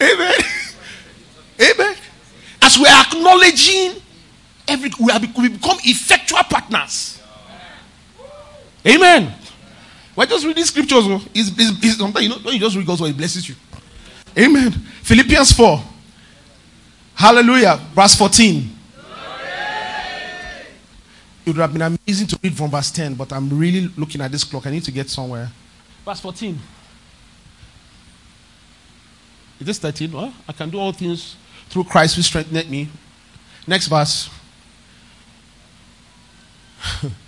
Amen. 0.01 0.33
Amen. 1.59 1.95
As 2.61 2.77
we 2.77 2.85
are 2.85 3.01
acknowledging 3.05 3.93
every 4.67 4.91
we, 4.99 5.11
are, 5.11 5.19
we 5.37 5.49
become 5.49 5.77
effectual 5.83 6.43
partners. 6.43 7.19
Amen. 8.85 9.33
We're 10.17 10.25
just 10.25 10.47
reading 10.47 10.65
scriptures. 10.65 11.03
Oh. 11.05 11.21
It's, 11.31 11.49
it's, 11.49 11.85
it's, 11.85 11.97
sometimes 11.97 12.23
you 12.23 12.29
know 12.29 12.39
when 12.39 12.55
you 12.55 12.59
just 12.59 12.75
read 12.75 12.87
God's 12.87 13.01
word, 13.01 13.11
it 13.11 13.17
blesses 13.17 13.47
you. 13.47 13.53
Amen. 14.35 14.71
Philippians 14.71 15.51
4. 15.51 15.79
Hallelujah. 17.13 17.79
Verse 17.93 18.15
14. 18.15 18.67
It 21.45 21.51
would 21.51 21.57
have 21.57 21.71
been 21.71 21.83
amazing 21.83 22.25
to 22.27 22.39
read 22.41 22.57
from 22.57 22.71
verse 22.71 22.89
10, 22.89 23.13
but 23.13 23.31
I'm 23.31 23.47
really 23.57 23.89
looking 23.95 24.19
at 24.21 24.31
this 24.31 24.43
clock. 24.43 24.65
I 24.65 24.71
need 24.71 24.83
to 24.85 24.91
get 24.91 25.07
somewhere. 25.07 25.51
Verse 26.03 26.19
14. 26.19 26.59
Is 29.59 29.67
this 29.67 29.77
13? 29.77 30.11
Well, 30.11 30.33
I 30.49 30.51
can 30.51 30.71
do 30.71 30.79
all 30.79 30.93
things 30.93 31.35
through 31.69 31.83
Christ 31.83 32.15
who 32.15 32.23
strengthened 32.23 32.69
me. 32.71 32.89
Next 33.67 33.87
verse. 33.87 34.31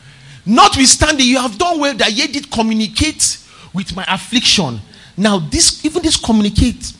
Notwithstanding, 0.49 1.27
you 1.27 1.37
have 1.37 1.59
done 1.59 1.79
well 1.79 1.93
that 1.93 2.11
ye 2.11 2.25
did 2.25 2.49
communicate 2.49 3.37
with 3.71 3.95
my 3.95 4.03
affliction. 4.07 4.81
Now, 5.15 5.37
this 5.37 5.85
even 5.85 6.01
this 6.01 6.17
communicate, 6.17 6.91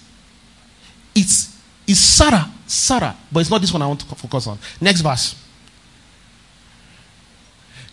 it's 1.15 1.57
is 1.87 1.99
Sarah, 1.99 2.47
Sarah, 2.67 3.17
but 3.31 3.39
it's 3.39 3.49
not 3.49 3.59
this 3.59 3.73
one 3.73 3.81
I 3.81 3.87
want 3.87 4.01
to 4.01 4.05
focus 4.05 4.45
on. 4.45 4.59
Next 4.79 5.01
verse. 5.01 5.35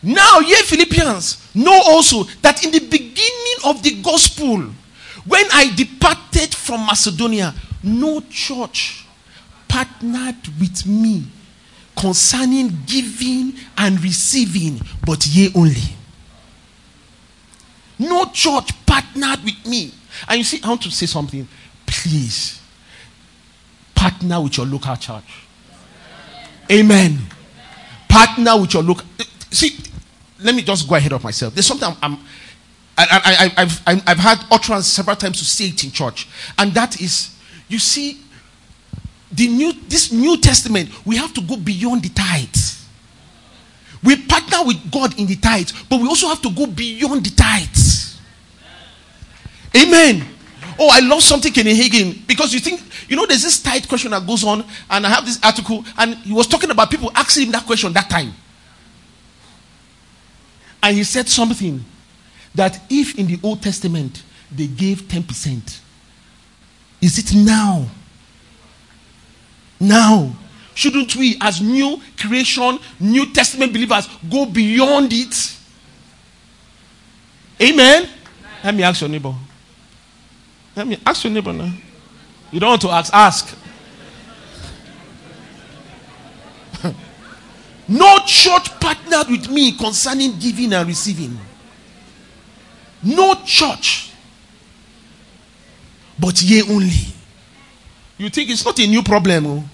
Now, 0.02 0.40
ye 0.40 0.56
Philippians, 0.56 1.54
know 1.54 1.80
also 1.86 2.24
that 2.42 2.62
in 2.62 2.70
the 2.70 2.80
beginning 2.80 3.56
of 3.64 3.82
the 3.82 4.02
gospel, 4.02 4.58
when 5.24 5.44
I 5.54 5.74
departed 5.74 6.54
from 6.54 6.84
Macedonia, 6.84 7.54
no 7.82 8.20
church 8.28 9.06
partnered 9.66 10.36
with 10.60 10.86
me 10.86 11.24
concerning 11.96 12.78
giving 12.86 13.54
and 13.76 14.02
receiving, 14.02 14.80
but 15.04 15.26
ye 15.26 15.50
only. 15.54 15.96
No 17.98 18.26
church 18.26 18.70
partnered 18.84 19.42
with 19.44 19.66
me. 19.66 19.92
And 20.28 20.38
you 20.38 20.44
see, 20.44 20.60
I 20.62 20.68
want 20.68 20.82
to 20.82 20.90
say 20.90 21.06
something. 21.06 21.48
Please 21.86 22.60
partner 23.94 24.40
with 24.42 24.58
your 24.58 24.66
local 24.66 24.94
church. 24.96 25.46
Amen. 26.70 27.18
Partner 28.08 28.60
with 28.60 28.74
your 28.74 28.82
local. 28.82 29.06
See, 29.50 29.78
let 30.40 30.54
me 30.54 30.62
just 30.62 30.88
go 30.88 30.94
ahead 30.96 31.12
of 31.12 31.24
myself. 31.24 31.54
There's 31.54 31.66
something 31.66 31.88
I'm, 31.88 31.96
I'm 32.02 32.18
I, 32.98 33.52
I've, 33.56 33.82
I've 33.86 34.18
had 34.18 34.44
utterance 34.50 34.86
several 34.86 35.16
times 35.16 35.38
to 35.38 35.44
say 35.44 35.66
it 35.66 35.84
in 35.84 35.90
church, 35.90 36.28
and 36.56 36.72
that 36.72 37.00
is, 37.00 37.36
you 37.68 37.78
see, 37.78 38.18
the 39.36 39.48
new 39.48 39.72
this 39.88 40.10
New 40.10 40.38
Testament, 40.38 40.90
we 41.04 41.16
have 41.16 41.32
to 41.34 41.42
go 41.42 41.56
beyond 41.56 42.02
the 42.02 42.08
tithes. 42.08 42.84
We 44.02 44.16
partner 44.26 44.64
with 44.64 44.90
God 44.90 45.18
in 45.18 45.26
the 45.26 45.36
tithes, 45.36 45.72
but 45.90 46.00
we 46.00 46.08
also 46.08 46.28
have 46.28 46.40
to 46.42 46.50
go 46.50 46.66
beyond 46.66 47.24
the 47.24 47.30
tithes. 47.30 48.18
Amen. 49.76 50.26
Oh, 50.78 50.88
I 50.92 51.00
love 51.00 51.22
something 51.22 51.52
Kenny 51.52 51.74
Hagin 51.74 52.26
because 52.26 52.52
you 52.52 52.60
think, 52.60 52.80
you 53.08 53.16
know, 53.16 53.26
there's 53.26 53.42
this 53.42 53.62
tight 53.62 53.88
question 53.88 54.10
that 54.10 54.26
goes 54.26 54.44
on, 54.44 54.64
and 54.90 55.06
I 55.06 55.08
have 55.08 55.24
this 55.24 55.38
article, 55.42 55.84
and 55.98 56.14
he 56.16 56.32
was 56.32 56.46
talking 56.46 56.70
about 56.70 56.90
people 56.90 57.10
asking 57.14 57.46
him 57.46 57.52
that 57.52 57.64
question 57.66 57.92
that 57.94 58.08
time. 58.08 58.32
And 60.82 60.96
he 60.96 61.04
said 61.04 61.28
something 61.28 61.84
that 62.54 62.80
if 62.88 63.18
in 63.18 63.26
the 63.26 63.38
Old 63.42 63.62
Testament 63.62 64.22
they 64.50 64.66
gave 64.66 65.02
10%, 65.02 65.80
is 67.00 67.18
it 67.18 67.34
now? 67.34 67.86
Now, 69.78 70.34
shouldn't 70.74 71.14
we, 71.16 71.36
as 71.40 71.60
new 71.60 72.00
creation, 72.18 72.78
New 73.00 73.32
Testament 73.32 73.72
believers, 73.72 74.08
go 74.30 74.46
beyond 74.46 75.12
it? 75.12 75.56
Amen? 77.60 78.08
Let 78.62 78.74
me 78.74 78.82
ask 78.82 79.00
your 79.00 79.10
neighbor. 79.10 79.34
Let 80.74 80.86
me 80.86 80.98
ask 81.06 81.24
your 81.24 81.32
neighbor 81.32 81.52
now. 81.52 81.72
You 82.50 82.60
don't 82.60 82.70
want 82.70 82.82
to 82.82 82.90
ask, 82.90 83.12
ask. 83.12 83.58
no 87.88 88.18
church 88.26 88.78
partnered 88.78 89.28
with 89.28 89.50
me 89.50 89.72
concerning 89.72 90.38
giving 90.38 90.72
and 90.72 90.86
receiving. 90.86 91.38
No 93.02 93.34
church. 93.44 94.12
But 96.18 96.42
ye 96.42 96.62
only. 96.62 97.15
You 98.18 98.30
think 98.30 98.50
it's 98.50 98.64
not 98.64 98.78
a 98.78 98.86
new 98.86 99.02
problem? 99.02 99.46
Oh? 99.46 99.64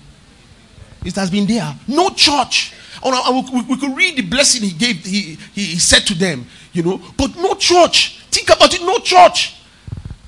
It 1.04 1.14
has 1.16 1.30
been 1.30 1.46
there. 1.46 1.74
No 1.88 2.10
church. 2.10 2.74
Oh, 3.02 3.64
we, 3.68 3.76
could 3.76 3.96
read 3.96 4.16
the 4.16 4.22
blessing 4.22 4.62
he 4.62 4.70
gave, 4.70 5.04
he, 5.04 5.36
he, 5.52 5.78
said 5.78 6.06
to 6.06 6.14
them, 6.14 6.46
you 6.72 6.82
know, 6.82 7.00
but 7.16 7.34
no 7.36 7.54
church. 7.54 8.20
Think 8.30 8.48
about 8.50 8.72
it, 8.72 8.80
no 8.82 8.98
church. 8.98 9.56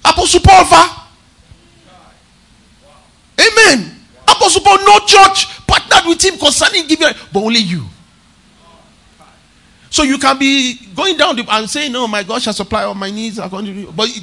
Apostle 0.04 0.40
Paul. 0.40 1.06
Amen. 3.38 3.96
Apostle 4.22 4.62
Paul, 4.62 4.78
no 4.78 4.98
church 5.06 5.66
partnered 5.66 6.08
with 6.08 6.24
him 6.24 6.38
concerning 6.38 6.86
giving, 6.86 7.08
but 7.32 7.40
only 7.40 7.60
you. 7.60 7.84
So 9.90 10.02
you 10.02 10.18
can 10.18 10.36
be 10.38 10.76
going 10.96 11.16
down 11.16 11.36
the, 11.36 11.46
and 11.48 11.70
saying, 11.70 11.92
"No, 11.92 12.08
my 12.08 12.24
God 12.24 12.42
shall 12.42 12.52
supply 12.52 12.82
all 12.82 12.94
my 12.94 13.12
needs." 13.12 13.38
But 13.38 13.52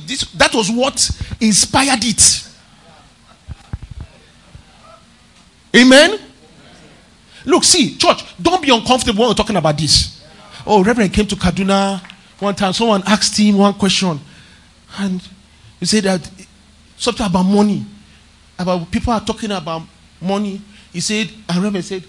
this, 0.05 0.29
that 0.33 0.53
was 0.53 0.69
what 0.69 1.09
inspired 1.39 2.03
it. 2.03 2.50
Amen. 5.75 6.19
Look, 7.45 7.63
see, 7.63 7.97
church, 7.97 8.23
don't 8.41 8.61
be 8.61 8.69
uncomfortable 8.69 9.21
when 9.21 9.29
we're 9.29 9.35
talking 9.35 9.55
about 9.55 9.77
this. 9.77 10.23
Oh, 10.65 10.83
Reverend 10.83 11.13
came 11.13 11.25
to 11.27 11.35
Kaduna 11.35 12.01
one 12.39 12.53
time. 12.55 12.73
Someone 12.73 13.01
asked 13.05 13.37
him 13.37 13.57
one 13.57 13.73
question, 13.73 14.19
and 14.99 15.21
he 15.79 15.85
said 15.85 16.03
that 16.03 16.29
something 16.97 17.25
about 17.25 17.43
money. 17.43 17.85
About 18.59 18.91
people 18.91 19.11
are 19.11 19.21
talking 19.21 19.51
about 19.51 19.81
money. 20.21 20.61
He 20.93 20.99
said, 20.99 21.29
and 21.49 21.63
Reverend 21.63 21.85
said, 21.85 22.03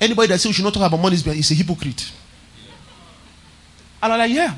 anybody 0.00 0.28
that 0.28 0.38
says 0.38 0.46
we 0.46 0.52
should 0.54 0.64
not 0.64 0.72
talk 0.72 0.86
about 0.86 1.00
money 1.00 1.16
is 1.16 1.50
a 1.50 1.54
hypocrite. 1.54 2.10
And 4.02 4.12
I'm 4.12 4.18
like, 4.18 4.30
yeah. 4.30 4.54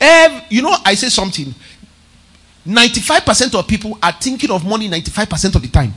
Every, 0.00 0.42
you 0.48 0.62
know, 0.62 0.74
I 0.84 0.94
say 0.94 1.08
something. 1.10 1.54
95% 2.66 3.58
of 3.58 3.66
people 3.68 3.98
are 4.02 4.12
thinking 4.12 4.50
of 4.50 4.64
money 4.64 4.88
95% 4.88 5.56
of 5.56 5.62
the 5.62 5.68
time. 5.68 5.92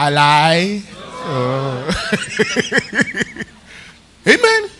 I 0.00 0.08
lie. 0.08 0.82
Oh. 1.26 1.84
Amen. 4.26 4.70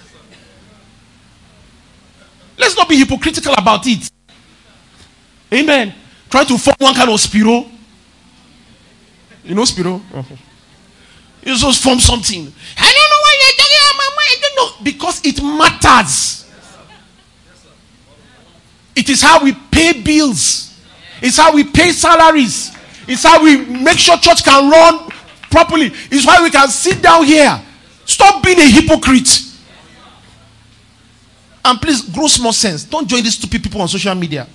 Let's 2.57 2.75
not 2.75 2.89
be 2.89 2.97
hypocritical 2.97 3.53
about 3.53 3.87
it. 3.87 4.11
Amen. 5.53 5.95
Try 6.31 6.45
to 6.45 6.57
form 6.57 6.77
one 6.79 6.95
kind 6.95 7.11
of 7.11 7.21
spiro. 7.21 7.67
You 9.45 9.55
know 9.55 9.65
spiro? 9.67 10.01
You 11.43 11.57
just 11.57 11.83
form 11.83 11.99
something. 12.01 12.41
I 12.41 12.93
don't 12.93 13.11
know 13.11 13.21
why 13.23 13.37
you're 13.41 13.57
talking 13.57 13.79
about 13.95 14.13
my 14.15 14.27
I 14.29 14.37
don't 14.43 14.57
know. 14.57 14.85
Because 14.85 15.21
it 15.25 15.43
matters. 15.43 16.45
It 18.95 19.09
is 19.09 19.23
how 19.23 19.43
we 19.43 19.53
pay 19.71 20.03
bills. 20.03 20.79
It's 21.23 21.39
how 21.39 21.55
we 21.55 21.65
pay 21.65 21.93
salaries. 21.93 22.77
It's 23.09 23.23
how 23.23 23.43
we 23.43 23.57
make 23.65 23.99
sure 23.99 24.19
church 24.19 24.45
can 24.45 24.71
run 24.71 25.10
properly. 25.51 25.93
It's 26.11 26.27
why 26.27 26.43
we 26.43 26.51
can 26.51 26.69
sit 26.69 27.03
down 27.03 27.25
here. 27.25 27.61
Stop 28.07 28.43
being 28.43 28.59
a 28.59 28.69
hypocrite. 28.69 29.43
And 31.65 31.81
please 31.81 32.03
grow 32.09 32.27
small 32.27 32.53
sense. 32.53 32.85
Don't 32.85 33.07
join 33.07 33.23
these 33.23 33.35
stupid 33.35 33.63
people 33.63 33.81
on 33.83 33.89
social 33.89 34.15
media. 34.15 34.47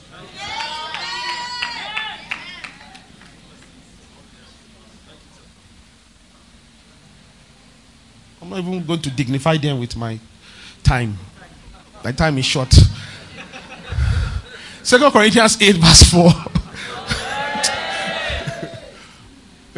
I'm 8.42 8.50
not 8.50 8.60
even 8.60 8.86
going 8.86 9.02
to 9.02 9.10
dignify 9.10 9.58
them 9.58 9.80
with 9.80 9.96
my 9.96 10.20
time. 10.84 11.18
My 12.04 12.12
time 12.12 12.38
is 12.38 12.46
short. 12.46 12.72
Second 14.84 15.12
Corinthians 15.12 15.60
8, 15.60 15.78
verse 15.78 16.04
4. 16.04 16.32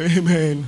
Amen. 0.00 0.66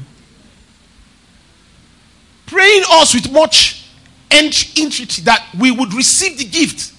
Praying 2.61 2.83
us 2.91 3.15
with 3.15 3.33
much 3.33 3.87
entreaty 4.31 5.23
that 5.23 5.49
we 5.59 5.71
would 5.71 5.95
receive 5.95 6.37
the 6.37 6.45
gift. 6.45 6.93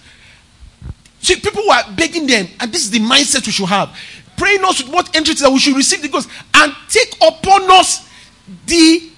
See, 1.19 1.36
people 1.36 1.62
were 1.67 1.84
begging 1.95 2.26
them, 2.26 2.47
and 2.60 2.74
this 2.74 2.84
is 2.84 2.89
the 2.89 2.97
mindset 2.97 3.45
we 3.45 3.52
should 3.52 3.67
have. 3.67 3.95
Praying 4.38 4.63
us 4.63 4.82
with 4.82 4.91
much 4.91 5.15
entreaty 5.15 5.39
that 5.41 5.52
we 5.52 5.60
should 5.60 5.76
receive 5.76 6.02
the 6.02 6.08
gifts 6.08 6.28
and 6.56 6.74
take 6.89 7.15
upon 7.17 7.69
us 7.69 8.10
the 8.65 9.12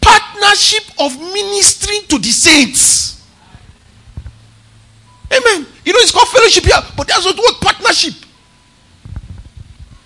partnership 0.00 0.84
of 0.98 1.20
ministering 1.20 2.00
to 2.08 2.18
the 2.18 2.30
saints. 2.30 3.22
Amen. 5.30 5.66
You 5.84 5.92
know, 5.92 5.98
it's 5.98 6.12
called 6.12 6.28
fellowship 6.28 6.64
here, 6.64 6.80
but 6.96 7.06
that's 7.08 7.26
what 7.26 7.36
word 7.36 7.60
partnership. 7.60 8.14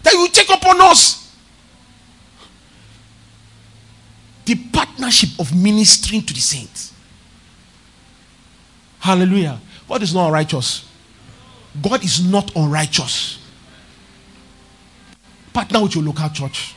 That 0.02 0.12
you 0.14 0.26
take 0.30 0.50
upon 0.50 0.80
us 0.80 1.27
the 4.48 4.54
partnership 4.72 5.38
of 5.38 5.54
ministering 5.54 6.22
to 6.22 6.32
the 6.32 6.40
saints. 6.40 6.94
Hallelujah. 8.98 9.60
God 9.86 10.02
is 10.02 10.14
not 10.14 10.28
unrighteous. 10.28 10.88
God 11.82 12.02
is 12.02 12.24
not 12.24 12.56
unrighteous. 12.56 13.38
Partner 15.52 15.82
with 15.82 15.94
your 15.94 16.04
local 16.04 16.30
church. 16.30 16.74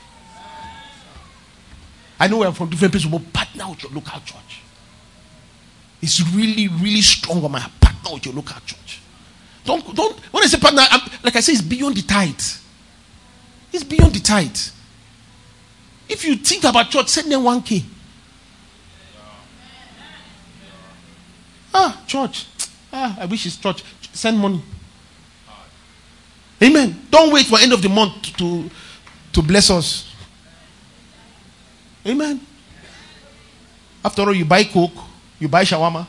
I 2.19 2.27
know 2.27 2.39
we're 2.39 2.51
from 2.51 2.69
different 2.69 2.91
places, 2.91 3.09
but 3.09 3.31
partner 3.31 3.69
with 3.69 3.83
your 3.83 3.93
local 3.93 4.19
church. 4.19 4.61
It's 6.01 6.21
really, 6.33 6.67
really 6.67 7.01
strong 7.01 7.43
on 7.43 7.51
my. 7.51 7.65
Partner 7.79 8.13
with 8.13 8.25
your 8.25 8.35
local 8.35 8.59
church. 8.65 8.99
Don't, 9.63 9.95
don't, 9.95 10.19
when 10.33 10.43
I 10.43 10.47
say 10.47 10.59
partner, 10.59 10.83
I'm, 10.89 11.09
like 11.23 11.37
I 11.37 11.39
say, 11.39 11.53
it's 11.53 11.61
beyond 11.61 11.95
the 11.95 12.01
tithe. 12.01 12.35
It's 13.71 13.83
beyond 13.85 14.13
the 14.13 14.19
tithe. 14.19 14.57
If 16.11 16.25
you 16.25 16.35
think 16.35 16.65
about 16.65 16.89
church, 16.89 17.07
send 17.07 17.31
them 17.31 17.39
1K. 17.41 17.83
Ah, 21.73 22.03
church. 22.05 22.47
Ah, 22.91 23.17
I 23.21 23.25
wish 23.25 23.45
it's 23.45 23.55
church. 23.55 23.81
Send 24.11 24.37
money. 24.37 24.61
Amen. 26.61 27.01
Don't 27.09 27.31
wait 27.31 27.45
for 27.45 27.57
end 27.59 27.71
of 27.71 27.81
the 27.81 27.87
month 27.87 28.35
to, 28.35 28.69
to 29.31 29.41
bless 29.41 29.69
us. 29.69 30.13
Amen. 32.05 32.41
After 34.03 34.23
all, 34.23 34.33
you 34.33 34.43
buy 34.43 34.65
Coke, 34.65 34.91
you 35.39 35.47
buy 35.47 35.63
shawarma. 35.63 36.05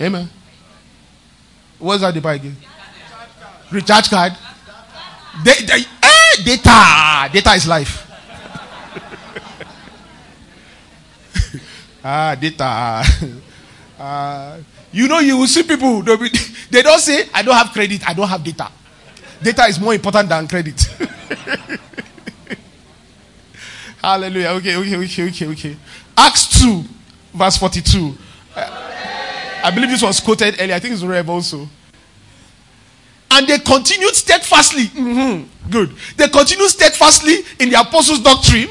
Amen. 0.00 0.30
What's 1.78 2.00
that 2.00 2.14
they 2.14 2.20
buy 2.20 2.36
again? 2.36 2.56
Recharge 3.70 4.08
card. 4.08 4.32
They, 5.44 5.54
they, 5.66 5.84
eh, 6.02 6.42
data. 6.42 7.28
Data 7.30 7.50
is 7.52 7.68
life. 7.68 8.05
Ah, 12.06 12.34
data. 12.34 13.02
Uh, 13.98 14.58
you 14.92 15.08
know, 15.08 15.18
you 15.18 15.36
will 15.36 15.46
see 15.46 15.62
people, 15.62 16.02
be, 16.02 16.30
they 16.70 16.82
don't 16.82 17.00
say, 17.00 17.28
I 17.34 17.42
don't 17.42 17.54
have 17.54 17.72
credit, 17.72 18.08
I 18.08 18.14
don't 18.14 18.28
have 18.28 18.42
data. 18.44 18.70
Data 19.42 19.64
is 19.64 19.78
more 19.80 19.94
important 19.94 20.28
than 20.28 20.48
credit. 20.48 20.80
Hallelujah. 24.02 24.50
Okay, 24.50 24.76
okay, 24.76 24.96
okay, 24.96 25.28
okay, 25.28 25.46
okay. 25.48 25.76
Acts 26.16 26.60
2, 26.62 26.84
verse 27.34 27.56
42. 27.58 28.16
I 28.56 29.70
believe 29.74 29.90
this 29.90 30.02
was 30.02 30.20
quoted 30.20 30.54
earlier. 30.60 30.74
I 30.74 30.78
think 30.78 30.94
it's 30.94 31.02
Rev 31.02 31.28
also. 31.28 31.68
And 33.30 33.46
they 33.48 33.58
continued 33.58 34.14
steadfastly. 34.14 34.84
Mm-hmm. 34.84 35.70
Good. 35.70 35.92
They 36.16 36.28
continued 36.28 36.70
steadfastly 36.70 37.38
in 37.58 37.70
the 37.70 37.80
apostles' 37.80 38.22
doctrine. 38.22 38.68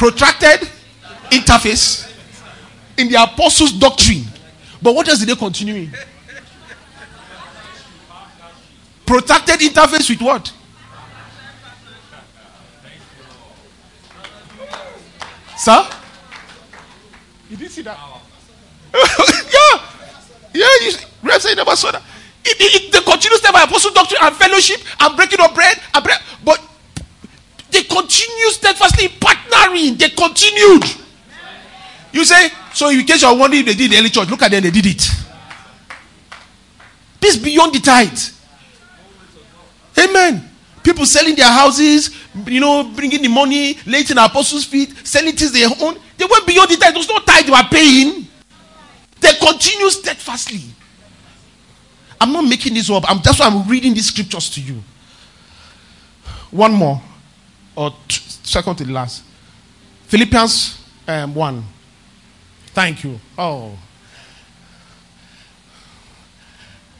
Protracted 0.00 0.66
interface 1.30 2.10
in 2.96 3.10
the 3.10 3.22
apostles' 3.22 3.72
doctrine. 3.72 4.24
But 4.80 4.94
what 4.94 5.06
else 5.06 5.18
did 5.18 5.28
they 5.28 5.36
continue 5.36 5.74
in? 5.74 5.92
Protracted 9.04 9.60
interface 9.60 10.08
with 10.08 10.22
what? 10.22 10.50
Sir? 15.58 15.86
You 17.50 17.58
didn't 17.58 17.70
see 17.70 17.82
that? 17.82 17.98
yeah. 18.94 19.84
Yeah, 20.54 20.66
you 20.80 20.92
said 21.38 21.56
never 21.58 21.76
saw 21.76 21.90
that. 21.90 22.02
It, 22.42 22.58
it, 22.58 22.74
it, 22.84 22.92
they 22.92 23.00
continue 23.00 23.36
step 23.36 23.52
by 23.52 23.64
apostle 23.64 23.92
doctrine 23.92 24.20
and 24.22 24.34
fellowship 24.34 24.80
and 24.98 25.14
breaking 25.14 25.40
of 25.40 25.54
bread 25.54 25.76
and 25.92 26.02
bread, 26.02 26.20
but 26.42 26.59
continued. 30.40 30.84
You 32.12 32.24
say, 32.24 32.50
so 32.72 32.88
in 32.88 33.04
case 33.04 33.22
you're 33.22 33.36
wondering 33.36 33.60
if 33.60 33.66
they 33.66 33.74
did 33.74 33.90
the 33.92 33.98
early 33.98 34.10
church, 34.10 34.28
look 34.28 34.42
at 34.42 34.50
them, 34.50 34.62
they 34.62 34.70
did 34.70 34.86
it. 34.86 35.08
This 37.20 37.36
beyond 37.36 37.74
the 37.74 37.80
tithe. 37.80 38.18
Amen. 39.98 40.48
People 40.82 41.04
selling 41.04 41.36
their 41.36 41.50
houses, 41.50 42.16
you 42.46 42.58
know, 42.58 42.84
bringing 42.96 43.20
the 43.22 43.28
money, 43.28 43.78
laying 43.86 44.06
apostles' 44.12 44.64
feet, 44.64 44.94
selling 45.06 45.36
things 45.36 45.52
they 45.52 45.64
own. 45.64 45.98
They 46.16 46.24
went 46.24 46.46
beyond 46.46 46.70
the 46.70 46.76
tithe. 46.76 46.94
There 46.94 47.00
was 47.00 47.08
no 47.08 47.18
tithe 47.18 47.44
they 47.44 47.52
were 47.52 47.68
paying. 47.70 48.26
They 49.20 49.32
continue 49.34 49.90
steadfastly. 49.90 50.62
I'm 52.18 52.32
not 52.32 52.42
making 52.42 52.74
this 52.74 52.90
up. 52.90 53.04
I'm, 53.08 53.20
that's 53.22 53.38
why 53.38 53.46
I'm 53.46 53.68
reading 53.68 53.92
these 53.94 54.06
scriptures 54.06 54.48
to 54.50 54.60
you. 54.60 54.82
One 56.50 56.72
more, 56.72 57.00
or 57.76 57.90
t- 58.08 58.22
second 58.42 58.76
to 58.76 58.84
the 58.84 58.92
last. 58.92 59.22
Philippians 60.10 60.82
um, 61.06 61.36
1. 61.36 61.64
Thank 62.74 63.04
you. 63.04 63.20
Oh. 63.38 63.78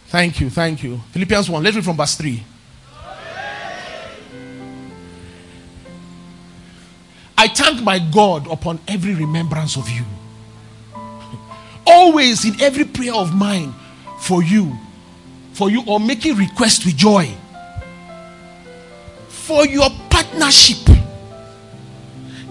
Thank 0.07 0.41
you, 0.41 0.49
thank 0.49 0.85
you. 0.85 1.01
Philippians 1.11 1.51
1. 1.51 1.61
Let's 1.61 1.75
read 1.75 1.85
from 1.85 1.97
verse 1.97 2.15
3. 2.15 2.41
I 7.37 7.49
thank 7.49 7.83
my 7.83 7.99
God 7.99 8.47
upon 8.47 8.79
every 8.87 9.15
remembrance 9.15 9.77
of 9.77 9.91
you. 9.91 10.05
Always 11.85 12.45
in 12.45 12.61
every 12.61 12.85
prayer 12.85 13.15
of 13.15 13.35
mine 13.35 13.75
for 14.21 14.45
you, 14.45 14.79
for 15.55 15.69
you, 15.69 15.83
or 15.89 15.99
making 15.99 16.37
request 16.37 16.85
with 16.85 16.97
joy 16.97 17.29
for 19.27 19.67
your 19.67 19.91
partnership 20.11 20.79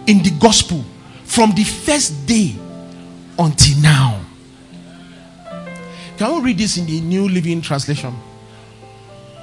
in 0.09 0.23
the 0.23 0.31
gospel 0.31 0.83
from 1.23 1.51
the 1.51 1.63
first 1.63 2.25
day 2.25 2.55
until 3.37 3.77
now. 3.79 4.19
Can 6.17 6.35
we 6.35 6.41
read 6.49 6.57
this 6.57 6.77
in 6.77 6.87
the 6.87 6.99
New 6.99 7.29
Living 7.29 7.61
Translation? 7.61 8.15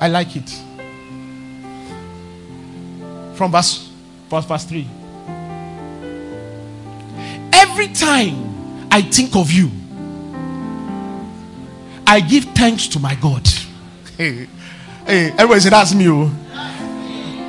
I 0.00 0.08
like 0.08 0.34
it. 0.34 0.50
From 3.36 3.52
verse, 3.52 3.88
verse, 4.28 4.44
verse 4.44 4.64
3. 4.64 4.88
Every 7.52 7.88
time 7.88 8.88
I 8.90 9.02
think 9.02 9.36
of 9.36 9.52
you, 9.52 9.70
I 12.08 12.20
give 12.20 12.44
thanks 12.56 12.88
to 12.88 12.98
my 12.98 13.14
God. 13.14 13.46
Hey, 14.16 14.48
hey 15.06 15.30
everybody 15.30 15.60
say 15.60 15.70
that's 15.70 15.94
me. 15.94 16.08
Oh. 16.08 16.28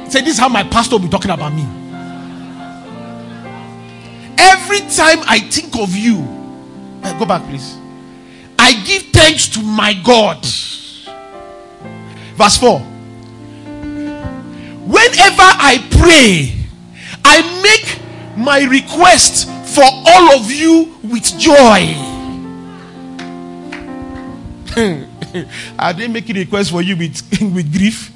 Say 0.08 0.22
this 0.22 0.36
is 0.36 0.40
how 0.40 0.50
my 0.50 0.64
pastor 0.64 0.96
will 0.96 1.04
be 1.04 1.10
talking 1.10 1.32
about 1.32 1.52
me. 1.52 1.87
Every 4.78 4.96
time 4.96 5.20
I 5.28 5.40
think 5.40 5.76
of 5.76 5.96
you, 5.96 6.20
uh, 7.02 7.18
go 7.18 7.26
back, 7.26 7.42
please. 7.50 7.78
I 8.60 8.74
give 8.86 9.02
thanks 9.12 9.48
to 9.50 9.62
my 9.64 9.94
God. 10.06 10.46
Verse 12.36 12.58
4. 12.58 12.80
Whenever 14.86 15.42
I 15.42 15.84
pray, 15.90 16.54
I 17.26 17.42
make 17.64 18.38
my 18.38 18.66
request 18.66 19.50
for 19.74 19.84
all 19.84 20.38
of 20.38 20.52
you 20.52 20.96
with 21.02 21.26
joy. 21.40 21.96
Are 25.80 25.94
they 25.94 26.08
making 26.08 26.36
requests 26.36 26.70
for 26.70 26.84
you 26.84 26.96
with, 26.96 27.20
with 27.42 27.76
grief? 27.76 28.12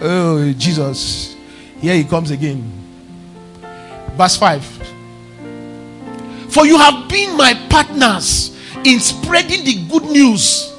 Oh, 0.00 0.52
Jesus. 0.56 1.34
Here 1.80 1.96
he 1.96 2.04
comes 2.04 2.30
again. 2.30 2.72
Verse 4.16 4.36
5. 4.36 4.77
For 6.50 6.66
you 6.66 6.78
have 6.78 7.08
been 7.08 7.36
my 7.36 7.54
partners 7.68 8.56
in 8.84 9.00
spreading 9.00 9.64
the 9.64 9.86
good 9.88 10.04
news 10.04 10.74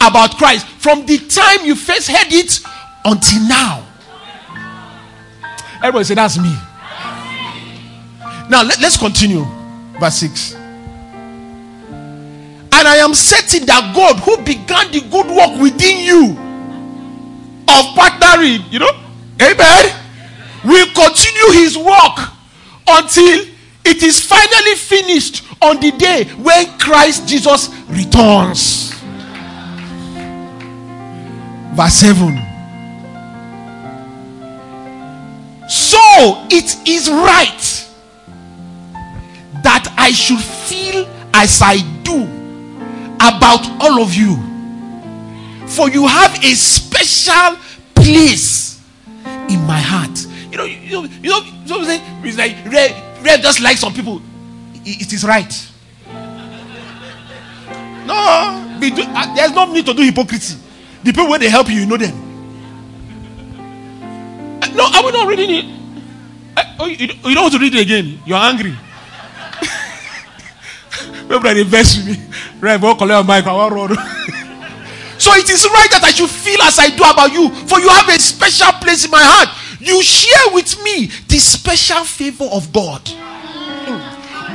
about 0.00 0.36
Christ 0.36 0.66
from 0.66 1.04
the 1.06 1.18
time 1.18 1.64
you 1.64 1.74
first 1.74 2.08
heard 2.08 2.32
it 2.32 2.60
until 3.04 3.48
now. 3.48 3.86
Everybody 5.82 6.04
say, 6.04 6.14
That's 6.14 6.38
me. 6.38 6.54
Now 8.48 8.62
let, 8.64 8.82
us 8.82 8.96
continue. 8.96 9.46
Verse 9.98 10.16
6. 10.16 10.54
And 12.72 12.88
I 12.88 12.96
am 12.96 13.14
certain 13.14 13.66
that 13.66 13.92
God, 13.94 14.16
who 14.20 14.38
began 14.38 14.90
the 14.90 15.00
good 15.02 15.26
work 15.26 15.60
within 15.60 16.04
you 16.04 16.30
of 17.68 17.84
partnering, 17.94 18.64
you 18.72 18.78
know, 18.80 18.90
amen, 19.40 19.94
will 20.64 20.86
continue 20.86 21.62
his 21.62 21.76
work 21.78 22.18
until 22.88 23.44
it 23.84 24.02
is 24.02 24.20
finally 24.20 24.74
finished 24.76 25.44
on 25.62 25.80
the 25.80 25.90
day 25.92 26.24
when 26.42 26.78
Christ 26.78 27.28
Jesus 27.28 27.68
returns. 27.88 28.94
Verse 31.74 31.94
7. 31.94 32.46
So 35.68 35.98
it 36.50 36.88
is 36.88 37.08
right 37.08 37.86
that 39.62 39.92
I 39.96 40.10
should 40.10 40.40
feel 40.40 41.08
as 41.34 41.60
I 41.62 41.78
do 42.02 42.24
about 43.16 43.66
all 43.80 44.02
of 44.02 44.14
you. 44.14 44.36
For 45.68 45.88
you 45.88 46.06
have 46.06 46.36
a 46.42 46.54
special 46.54 47.56
place 47.94 48.82
in 49.48 49.60
my 49.66 49.78
heart. 49.78 50.26
You 50.50 50.58
know, 50.58 50.64
you 50.64 50.90
know, 50.90 51.04
you 51.22 51.30
know, 51.30 51.40
you 51.64 51.68
know 51.68 52.00
it's 52.24 52.36
like 52.36 52.56
Rev 53.22 53.40
just 53.40 53.60
like 53.60 53.76
some 53.76 53.92
people. 53.92 54.20
It, 54.84 55.02
it 55.02 55.12
is 55.12 55.24
right. 55.24 55.52
No, 58.06 58.78
do, 58.80 59.02
uh, 59.06 59.34
there's 59.34 59.52
no 59.52 59.72
need 59.72 59.86
to 59.86 59.94
do 59.94 60.02
hypocrisy. 60.02 60.58
The 61.02 61.12
people 61.12 61.28
when 61.28 61.40
they 61.40 61.48
help 61.48 61.68
you, 61.68 61.80
you 61.80 61.86
know 61.86 61.96
them. 61.96 62.14
Uh, 64.62 64.66
no, 64.74 64.84
are 64.84 65.04
we 65.04 65.12
not 65.12 65.28
reading 65.28 65.50
it? 65.50 65.64
Uh, 66.56 66.76
oh, 66.80 66.86
you, 66.86 67.06
you 67.06 67.34
don't 67.34 67.44
want 67.44 67.54
to 67.54 67.60
read 67.60 67.74
it 67.74 67.82
again. 67.82 68.20
You're 68.26 68.38
angry. 68.38 68.72
Remember, 71.22 71.48
invest 71.50 71.98
with 71.98 72.18
me. 72.18 72.24
Rev, 72.60 72.84
I'll 72.84 72.96
collect 72.96 73.28
mic. 73.28 73.46
I. 73.46 74.26
So 75.20 75.34
it 75.34 75.50
is 75.50 75.66
right 75.66 75.90
that 75.90 76.02
I 76.02 76.12
should 76.12 76.30
feel 76.30 76.62
as 76.62 76.78
I 76.78 76.88
do 76.88 77.04
about 77.04 77.30
you, 77.30 77.50
for 77.68 77.78
you 77.78 77.90
have 77.90 78.08
a 78.08 78.18
special 78.18 78.72
place 78.80 79.04
in 79.04 79.10
my 79.10 79.20
heart. 79.20 79.50
You 79.80 80.02
share 80.02 80.52
with 80.54 80.82
me 80.82 81.06
the 81.28 81.38
special 81.38 82.04
favor 82.04 82.44
of 82.44 82.72
God. 82.72 83.02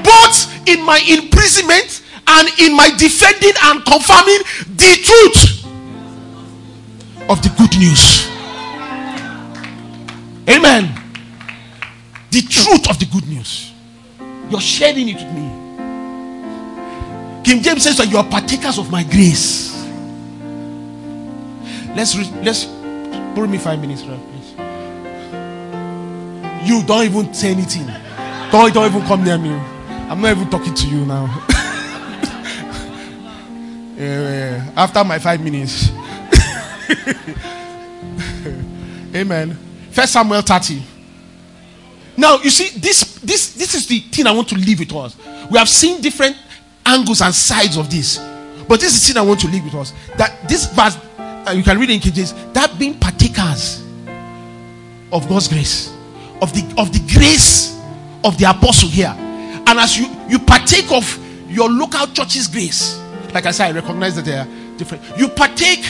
Both 0.03 0.67
in 0.67 0.83
my 0.85 0.99
imprisonment 1.09 2.03
and 2.27 2.47
in 2.59 2.75
my 2.75 2.89
defending 2.97 3.53
and 3.63 3.83
confirming 3.85 4.39
the 4.75 4.97
truth 5.03 5.65
of 7.29 7.41
the 7.41 7.49
good 7.57 7.77
news. 7.77 8.27
Amen. 10.47 11.01
the 12.35 12.41
truth 12.41 12.89
of 12.89 12.99
the 12.99 13.05
good 13.05 13.25
news. 13.29 13.71
You're 14.49 14.59
sharing 14.59 15.07
it 15.07 15.15
with 15.15 15.33
me. 15.33 15.49
King 17.45 17.61
James 17.63 17.83
says 17.83 17.95
that 17.97 18.09
you 18.09 18.17
are 18.17 18.25
partakers 18.25 18.77
of 18.77 18.91
my 18.91 19.03
grace. 19.03 19.71
Let's 21.95 22.15
re- 22.17 22.29
let's 22.43 22.65
borrow 22.65 23.47
me 23.47 23.57
five 23.57 23.79
minutes, 23.79 24.03
right, 24.03 24.19
please. 24.19 24.64
You 26.65 26.83
don't 26.83 27.05
even 27.05 27.33
say 27.33 27.51
anything. 27.51 27.87
Don't, 28.51 28.73
don't 28.73 28.93
even 28.93 29.07
come 29.07 29.23
near 29.23 29.37
me. 29.37 29.51
I'm 30.09 30.21
not 30.21 30.31
even 30.31 30.49
talking 30.49 30.73
to 30.73 30.87
you 30.87 31.05
now. 31.05 31.25
yeah, 33.97 34.71
after 34.75 35.03
my 35.03 35.19
five 35.19 35.41
minutes. 35.41 35.89
Amen. 39.15 39.57
First 39.91 40.13
Samuel 40.13 40.41
30. 40.41 40.81
Now 42.17 42.39
you 42.41 42.49
see, 42.49 42.77
this 42.79 43.15
this 43.19 43.53
this 43.55 43.75
is 43.75 43.87
the 43.87 43.99
thing 43.99 44.27
I 44.27 44.31
want 44.31 44.47
to 44.49 44.55
leave 44.55 44.79
with 44.79 44.93
us. 44.93 45.15
We 45.49 45.57
have 45.57 45.69
seen 45.69 46.01
different 46.01 46.35
angles 46.85 47.21
and 47.21 47.33
sides 47.33 47.77
of 47.77 47.89
this, 47.89 48.17
but 48.67 48.79
this 48.79 48.93
is 48.93 49.07
the 49.07 49.13
thing 49.13 49.23
I 49.23 49.25
want 49.25 49.39
to 49.41 49.47
leave 49.47 49.63
with 49.63 49.75
us. 49.75 49.93
That 50.17 50.47
this 50.47 50.71
verse, 50.73 50.97
uh, 51.17 51.53
you 51.55 51.63
can 51.63 51.79
read 51.79 51.89
in 51.89 51.99
King 51.99 52.13
James 52.13 52.33
that 52.53 52.77
being 52.77 52.99
partakers 52.99 53.83
of 55.11 55.27
God's 55.27 55.47
grace, 55.47 55.94
of 56.41 56.53
the 56.53 56.61
of 56.77 56.91
the 56.91 56.99
grace 57.13 57.79
of 58.23 58.37
the 58.37 58.49
apostle 58.49 58.89
here, 58.89 59.13
and 59.17 59.79
as 59.79 59.97
you 59.97 60.07
you 60.27 60.39
partake 60.39 60.91
of 60.91 61.19
your 61.49 61.69
local 61.69 62.07
church's 62.07 62.47
grace, 62.47 62.99
like 63.33 63.45
I 63.45 63.51
said, 63.51 63.67
I 63.67 63.79
recognize 63.79 64.15
that 64.15 64.25
they 64.25 64.37
are 64.37 64.47
different. 64.77 65.03
You 65.17 65.27
partake 65.27 65.85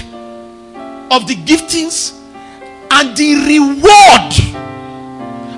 of 1.11 1.27
the 1.27 1.35
giftings 1.35 2.19
and 2.91 3.15
the 3.15 3.35
reward 3.47 4.65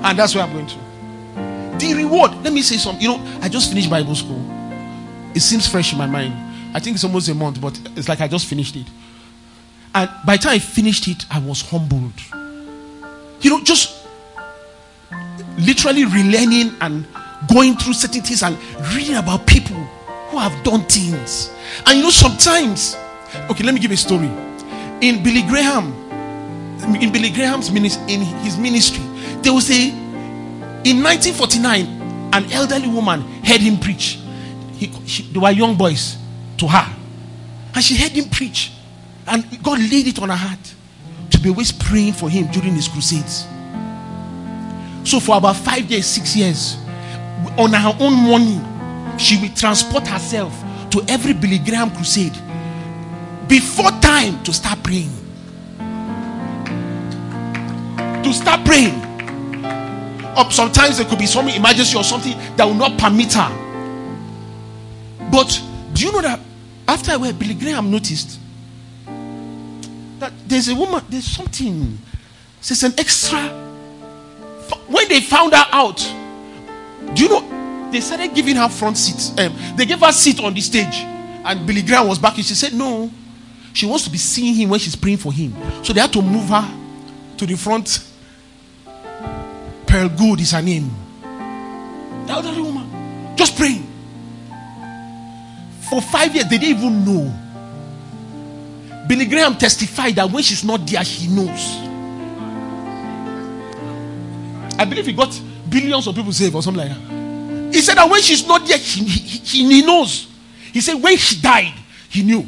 and 0.04 0.18
that's 0.18 0.34
where 0.34 0.44
I'm 0.44 0.52
going 0.52 0.66
to. 0.66 1.78
The 1.78 1.94
reward. 1.94 2.32
Let 2.42 2.52
me 2.52 2.62
say 2.62 2.76
something. 2.76 3.02
You 3.02 3.16
know, 3.16 3.38
I 3.42 3.48
just 3.48 3.68
finished 3.68 3.90
Bible 3.90 4.14
school. 4.14 4.42
It 5.34 5.40
seems 5.40 5.68
fresh 5.68 5.92
in 5.92 5.98
my 5.98 6.06
mind. 6.06 6.34
I 6.74 6.80
think 6.80 6.94
it's 6.94 7.04
almost 7.04 7.28
a 7.28 7.34
month, 7.34 7.60
but 7.60 7.78
it's 7.96 8.08
like 8.08 8.20
I 8.20 8.28
just 8.28 8.46
finished 8.46 8.76
it. 8.76 8.86
And 9.94 10.10
by 10.26 10.36
the 10.36 10.42
time 10.44 10.52
I 10.52 10.58
finished 10.58 11.08
it, 11.08 11.24
I 11.30 11.40
was 11.40 11.62
humbled. 11.62 12.12
You 13.40 13.50
know, 13.50 13.62
just 13.62 13.97
literally 15.68 16.04
relearning 16.04 16.74
and 16.80 17.06
going 17.52 17.76
through 17.76 17.92
certain 17.92 18.22
things 18.22 18.42
and 18.42 18.56
reading 18.94 19.16
about 19.16 19.46
people 19.46 19.76
who 20.30 20.38
have 20.38 20.64
done 20.64 20.82
things. 20.84 21.50
And 21.86 21.98
you 21.98 22.04
know, 22.04 22.10
sometimes, 22.10 22.96
okay, 23.50 23.64
let 23.64 23.74
me 23.74 23.80
give 23.80 23.90
a 23.90 23.96
story. 23.96 24.30
In 25.02 25.22
Billy 25.22 25.42
Graham, 25.42 25.92
in 26.96 27.12
Billy 27.12 27.30
Graham's 27.30 27.70
ministry, 27.70 28.14
in 28.14 28.22
his 28.22 28.56
ministry, 28.56 29.04
they 29.42 29.50
will 29.50 29.60
say, 29.60 29.90
in 29.90 31.02
1949, 31.02 31.84
an 32.32 32.52
elderly 32.52 32.88
woman 32.88 33.20
heard 33.44 33.60
him 33.60 33.78
preach. 33.78 34.18
He, 34.74 34.90
she, 35.06 35.24
they 35.24 35.38
were 35.38 35.50
young 35.50 35.76
boys 35.76 36.16
to 36.56 36.66
her. 36.66 36.96
And 37.74 37.84
she 37.84 37.96
heard 37.96 38.12
him 38.12 38.30
preach. 38.30 38.72
And 39.26 39.44
God 39.62 39.78
laid 39.78 40.06
it 40.06 40.18
on 40.20 40.30
her 40.30 40.36
heart 40.36 40.74
to 41.30 41.38
be 41.38 41.50
always 41.50 41.72
praying 41.72 42.14
for 42.14 42.30
him 42.30 42.46
during 42.46 42.74
his 42.74 42.88
crusades. 42.88 43.46
So, 45.08 45.20
for 45.20 45.38
about 45.38 45.56
five 45.56 45.90
years, 45.90 46.04
six 46.04 46.36
years, 46.36 46.76
on 47.56 47.72
her 47.72 47.96
own 47.98 48.12
money, 48.28 48.60
she 49.18 49.40
will 49.40 49.48
transport 49.54 50.06
herself 50.06 50.52
to 50.90 51.02
every 51.08 51.32
Billy 51.32 51.58
Graham 51.58 51.90
crusade 51.90 52.36
before 53.48 53.90
time 54.02 54.42
to 54.42 54.52
start 54.52 54.82
praying. 54.82 55.10
To 58.22 58.32
start 58.34 58.66
praying 58.66 59.00
Or 60.36 60.50
Sometimes 60.50 60.98
there 60.98 61.06
could 61.06 61.18
be 61.18 61.24
some 61.24 61.48
emergency 61.48 61.96
or 61.96 62.04
something 62.04 62.36
that 62.56 62.66
will 62.66 62.74
not 62.74 62.98
permit 62.98 63.32
her. 63.32 63.48
But 65.32 65.58
do 65.94 66.04
you 66.04 66.12
know 66.12 66.20
that 66.20 66.38
after 66.86 67.12
I 67.12 67.16
went, 67.16 67.38
Billy 67.38 67.54
Graham 67.54 67.90
noticed 67.90 68.38
that 70.18 70.34
there's 70.46 70.68
a 70.68 70.74
woman, 70.74 71.02
there's 71.08 71.24
something, 71.24 71.96
there's 72.60 72.82
an 72.82 72.92
extra. 72.98 73.67
When 74.88 75.08
they 75.08 75.20
found 75.20 75.52
her 75.54 75.66
out, 75.72 75.98
do 77.14 77.22
you 77.24 77.28
know 77.28 77.90
they 77.90 78.00
started 78.00 78.34
giving 78.34 78.56
her 78.56 78.68
front 78.68 78.96
seats? 78.98 79.30
Um, 79.38 79.56
they 79.76 79.86
gave 79.86 80.00
her 80.00 80.12
seat 80.12 80.40
on 80.40 80.54
the 80.54 80.60
stage, 80.60 80.96
and 80.98 81.66
Billy 81.66 81.82
Graham 81.82 82.08
was 82.08 82.18
back. 82.18 82.36
And 82.36 82.44
she 82.44 82.54
said, 82.54 82.72
No, 82.74 83.10
she 83.72 83.86
wants 83.86 84.04
to 84.04 84.10
be 84.10 84.18
seeing 84.18 84.54
him 84.54 84.70
when 84.70 84.80
she's 84.80 84.96
praying 84.96 85.18
for 85.18 85.32
him. 85.32 85.54
So 85.84 85.92
they 85.92 86.00
had 86.00 86.12
to 86.12 86.22
move 86.22 86.48
her 86.48 86.68
to 87.38 87.46
the 87.46 87.56
front 87.56 88.08
Pearl 89.88 90.10
Goode 90.10 90.40
is 90.40 90.52
her 90.52 90.60
name. 90.60 90.90
The 92.26 92.32
elderly 92.32 92.60
woman, 92.60 93.34
just 93.36 93.56
praying. 93.56 93.86
For 95.88 96.02
five 96.02 96.34
years, 96.34 96.46
they 96.46 96.58
didn't 96.58 96.78
even 96.78 97.04
know. 97.06 97.34
Billy 99.08 99.24
Graham 99.24 99.56
testified 99.56 100.16
that 100.16 100.30
when 100.30 100.42
she's 100.42 100.62
not 100.62 100.86
there, 100.86 101.02
she 101.02 101.28
knows. 101.28 101.87
I 104.78 104.84
believe 104.84 105.06
he 105.06 105.12
got 105.12 105.38
billions 105.68 106.06
of 106.06 106.14
people 106.14 106.32
saved 106.32 106.54
or 106.54 106.62
something 106.62 106.86
like 106.88 106.96
that. 106.96 107.74
He 107.74 107.80
said 107.80 107.96
that 107.96 108.08
when 108.08 108.22
she's 108.22 108.46
not 108.46 108.66
there, 108.66 108.78
he, 108.78 109.04
he, 109.04 109.68
he 109.68 109.82
knows. 109.86 110.28
He 110.72 110.80
said 110.80 110.94
when 111.02 111.16
she 111.16 111.40
died, 111.40 111.74
he 112.08 112.22
knew 112.22 112.46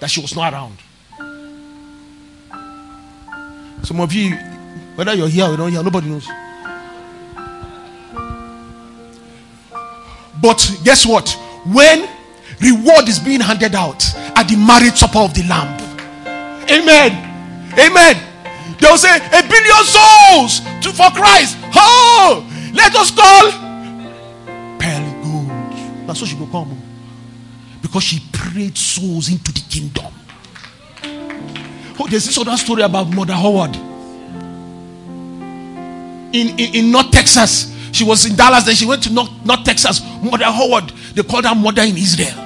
that 0.00 0.10
she 0.10 0.20
was 0.20 0.34
not 0.34 0.52
around. 0.52 0.78
Some 3.84 4.00
of 4.00 4.12
you, 4.12 4.34
whether 4.96 5.14
you're 5.14 5.28
here 5.28 5.44
or 5.46 5.56
not 5.56 5.66
here, 5.70 5.82
nobody 5.82 6.08
knows. 6.08 6.26
But 10.40 10.70
guess 10.84 11.04
what? 11.04 11.28
When 11.66 12.08
reward 12.60 13.08
is 13.08 13.18
being 13.18 13.40
handed 13.40 13.74
out 13.74 14.02
at 14.16 14.44
the 14.48 14.56
marriage 14.56 14.96
supper 14.96 15.18
of 15.18 15.34
the 15.34 15.42
Lamb, 15.48 15.78
Amen. 16.70 17.12
Amen. 17.78 18.16
They'll 18.78 18.98
say, 18.98 19.16
A 19.16 19.42
billion 19.42 19.84
souls 19.84 20.60
to, 20.82 20.92
for 20.92 21.10
Christ. 21.10 21.57
Oh, 21.78 22.44
let 22.74 22.94
us 22.94 23.10
call 23.10 23.50
Pearl 24.78 25.22
Gold. 25.22 26.06
That's 26.06 26.20
what 26.20 26.28
she 26.28 26.36
will 26.36 26.48
come. 26.48 26.76
Because 27.80 28.02
she 28.02 28.20
prayed 28.32 28.76
souls 28.76 29.30
into 29.30 29.52
the 29.52 29.62
kingdom. 29.70 30.12
Oh, 32.00 32.06
there's 32.08 32.26
this 32.26 32.38
other 32.38 32.56
story 32.56 32.82
about 32.82 33.08
Mother 33.10 33.32
Howard 33.34 33.74
in, 36.32 36.58
in, 36.58 36.74
in 36.74 36.90
North 36.90 37.10
Texas. 37.10 37.74
She 37.92 38.04
was 38.04 38.26
in 38.26 38.36
Dallas, 38.36 38.64
then 38.64 38.74
she 38.74 38.86
went 38.86 39.02
to 39.04 39.12
North, 39.12 39.30
North 39.44 39.64
Texas. 39.64 40.00
Mother 40.22 40.44
Howard, 40.44 40.90
they 41.14 41.22
called 41.22 41.44
her 41.46 41.54
mother 41.54 41.82
in 41.82 41.96
Israel. 41.96 42.44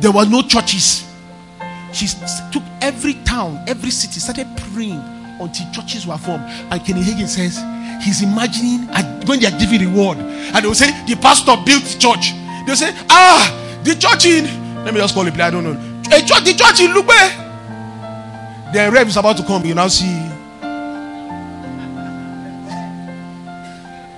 There 0.00 0.12
were 0.12 0.26
no 0.26 0.42
churches. 0.42 1.06
She 1.92 2.06
took 2.50 2.62
every 2.80 3.14
town, 3.24 3.62
every 3.66 3.90
city, 3.90 4.20
started 4.20 4.48
praying 4.56 5.21
until 5.42 5.70
churches 5.72 6.06
were 6.06 6.18
formed. 6.18 6.44
And 6.44 6.84
Kenny 6.84 7.02
Hagin 7.02 7.28
says 7.28 7.58
he's 8.04 8.22
imagining 8.22 8.86
when 9.26 9.40
they 9.40 9.46
are 9.46 9.58
giving 9.58 9.80
reward, 9.80 10.18
and 10.18 10.56
they 10.56 10.68
will 10.68 10.74
say 10.74 10.90
the 11.06 11.16
pastor 11.16 11.56
built 11.64 11.84
church. 11.98 12.32
They'll 12.66 12.76
say, 12.76 12.94
Ah, 13.10 13.80
the 13.84 13.94
church 13.94 14.26
in 14.26 14.62
let 14.84 14.92
me 14.92 15.00
just 15.00 15.14
call 15.14 15.26
it, 15.26 15.38
I 15.38 15.50
don't 15.50 15.62
know. 15.62 15.78
A 16.10 16.20
church, 16.20 16.44
the 16.44 16.54
church 16.54 16.80
in 16.80 16.92
Lupe. 16.92 17.06
The 18.72 18.90
rev 18.92 19.06
is 19.06 19.16
about 19.16 19.36
to 19.36 19.44
come. 19.44 19.64
You 19.64 19.74
now 19.74 19.86
see 19.86 20.10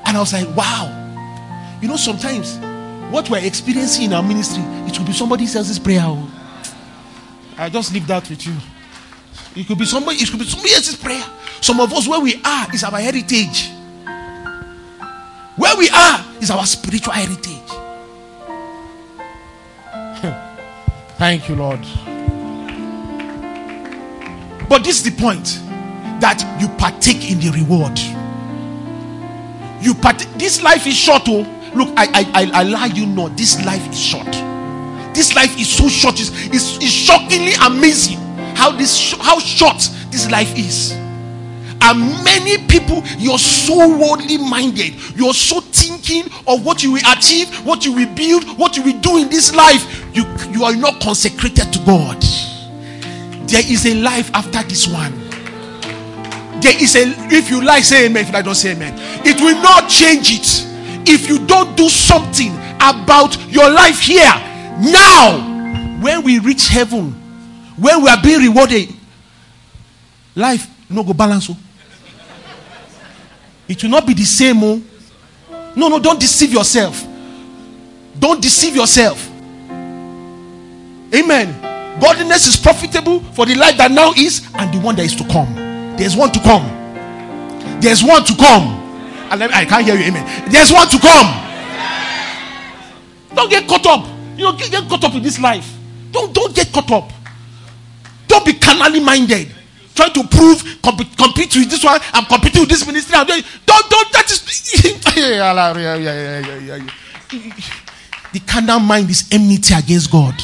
And 0.06 0.16
I 0.16 0.20
was 0.20 0.32
like, 0.32 0.48
wow. 0.56 1.00
You 1.82 1.88
know, 1.88 1.96
sometimes 1.96 2.56
what 3.12 3.28
we're 3.28 3.44
experiencing 3.44 4.04
in 4.04 4.12
our 4.14 4.22
ministry, 4.22 4.62
it 4.87 4.98
will 4.98 5.06
be 5.06 5.12
somebody 5.12 5.44
else's 5.44 5.78
prayer. 5.78 6.02
Oh. 6.02 6.30
I 7.58 7.68
just 7.68 7.92
leave 7.92 8.06
that 8.06 8.28
with 8.30 8.46
you. 8.46 8.54
It 9.56 9.68
could 9.68 9.78
be 9.78 9.84
somebody, 9.84 10.18
it 10.18 10.28
could 10.30 10.40
be 10.40 10.46
somebody 10.46 10.74
else's 10.74 10.96
prayer. 10.96 11.24
Some 11.60 11.80
of 11.80 11.92
us, 11.92 12.08
where 12.08 12.20
we 12.20 12.40
are, 12.44 12.66
is 12.74 12.82
our 12.82 12.98
heritage. 12.98 13.70
Where 15.56 15.76
we 15.76 15.88
are 15.90 16.24
is 16.40 16.50
our 16.50 16.66
spiritual 16.66 17.12
heritage. 17.12 17.60
Thank 21.16 21.48
you, 21.48 21.54
Lord. 21.54 21.80
But 24.68 24.82
this 24.82 24.96
is 24.96 25.04
the 25.04 25.12
point 25.22 25.60
that 26.20 26.42
you 26.60 26.66
partake 26.76 27.30
in 27.30 27.38
the 27.38 27.50
reward. 27.50 27.96
You 29.80 29.94
part 29.94 30.18
this 30.36 30.62
life 30.62 30.86
is 30.86 30.96
short. 30.96 31.22
Oh, 31.28 31.46
look, 31.74 31.90
I 31.96 32.06
I 32.06 32.42
I, 32.42 32.50
I 32.60 32.62
lie 32.64 32.86
you 32.86 33.06
not. 33.06 33.36
This 33.36 33.64
life 33.64 33.88
is 33.88 34.00
short. 34.00 34.32
This 35.14 35.36
life 35.36 35.56
is 35.60 35.68
so 35.72 35.88
short. 35.88 36.18
It's, 36.18 36.30
it's, 36.46 36.76
it's 36.78 36.86
shockingly 36.90 37.52
amazing 37.64 38.23
how 38.54 38.70
this 38.70 39.12
how 39.12 39.38
short 39.38 39.88
this 40.10 40.30
life 40.30 40.56
is. 40.56 40.92
And 41.80 42.24
many 42.24 42.56
people, 42.66 43.02
you're 43.18 43.38
so 43.38 43.98
worldly 43.98 44.38
minded. 44.38 44.94
You're 45.16 45.34
so 45.34 45.60
thinking 45.60 46.24
of 46.46 46.64
what 46.64 46.82
you 46.82 46.92
will 46.92 47.02
achieve, 47.06 47.54
what 47.66 47.84
you 47.84 47.92
will 47.92 48.12
build, 48.14 48.44
what 48.58 48.76
you 48.76 48.82
will 48.82 48.98
do 49.00 49.18
in 49.18 49.28
this 49.28 49.54
life. 49.54 50.02
You, 50.14 50.24
you 50.50 50.64
are 50.64 50.74
not 50.74 51.02
consecrated 51.02 51.74
to 51.74 51.78
God. 51.80 52.22
There 53.46 53.60
is 53.60 53.84
a 53.84 53.94
life 54.00 54.30
after 54.32 54.62
this 54.62 54.86
one. 54.86 55.12
There 56.62 56.82
is 56.82 56.96
a 56.96 57.02
if 57.30 57.50
you 57.50 57.62
like, 57.62 57.84
say 57.84 58.06
amen. 58.06 58.24
If 58.24 58.34
I 58.34 58.40
don't 58.40 58.54
say 58.54 58.72
amen, 58.72 58.94
it 59.26 59.38
will 59.38 59.60
not 59.60 59.90
change 59.90 60.32
it. 60.32 60.66
If 61.06 61.28
you 61.28 61.44
don't 61.46 61.76
do 61.76 61.90
something 61.90 62.54
about 62.76 63.36
your 63.50 63.68
life 63.68 64.00
here 64.00 64.32
now, 64.80 66.00
when 66.00 66.22
we 66.22 66.38
reach 66.38 66.68
heaven, 66.68 67.14
when 67.76 68.02
we 68.02 68.08
are 68.08 68.22
being 68.22 68.40
rewarded, 68.40 68.88
life 70.34 70.66
no 70.88 71.02
go 71.02 71.12
balance. 71.12 71.48
Oh. 71.50 71.56
It 73.68 73.82
will 73.82 73.90
not 73.90 74.06
be 74.06 74.14
the 74.14 74.24
same. 74.24 74.62
Oh. 74.62 74.82
No, 75.76 75.88
no, 75.88 75.98
don't 75.98 76.20
deceive 76.20 76.52
yourself. 76.52 77.04
Don't 78.18 78.40
deceive 78.40 78.76
yourself. 78.76 79.28
Amen. 81.12 82.00
Godliness 82.00 82.46
is 82.46 82.56
profitable 82.56 83.20
for 83.20 83.46
the 83.46 83.54
life 83.54 83.76
that 83.76 83.90
now 83.90 84.12
is 84.16 84.48
and 84.54 84.72
the 84.72 84.80
one 84.80 84.96
that 84.96 85.04
is 85.04 85.14
to 85.16 85.24
come. 85.24 85.54
There's 85.96 86.16
one 86.16 86.32
to 86.32 86.40
come. 86.40 86.62
There's 87.80 88.02
one 88.02 88.24
to 88.24 88.34
come. 88.37 88.80
I 89.30 89.64
can't 89.64 89.84
hear 89.84 89.96
you. 89.96 90.04
Amen. 90.04 90.50
There's 90.50 90.72
one 90.72 90.88
to 90.88 90.98
come. 90.98 91.44
Don't 93.34 93.50
get 93.50 93.66
caught 93.68 93.87
up. 93.87 94.06
You 94.37 94.44
know, 94.44 94.52
get, 94.52 94.70
get 94.70 94.88
caught 94.88 95.04
up 95.04 95.14
in 95.14 95.22
this 95.22 95.40
life. 95.40 95.76
Don't 96.10 96.32
don't 96.32 96.54
get 96.54 96.72
caught 96.72 96.90
up. 96.90 97.12
Don't 98.34 98.44
be 98.44 98.54
carnally 98.54 98.98
minded. 98.98 99.46
Trying 99.94 100.12
to 100.14 100.26
prove 100.26 100.60
comp- 100.82 101.16
compete 101.16 101.54
with 101.54 101.70
this 101.70 101.84
one. 101.84 102.00
I'm 102.12 102.24
competing 102.24 102.62
with 102.62 102.68
this 102.68 102.84
ministry. 102.84 103.14
I'm 103.14 103.28
doing, 103.28 103.44
don't 103.64 103.88
don't 103.88 104.12
that 104.12 104.28
is 104.28 104.42
the 108.32 108.40
carnal 108.40 108.80
mind 108.80 109.08
is 109.08 109.28
enmity 109.30 109.72
against 109.72 110.10
God. 110.10 110.34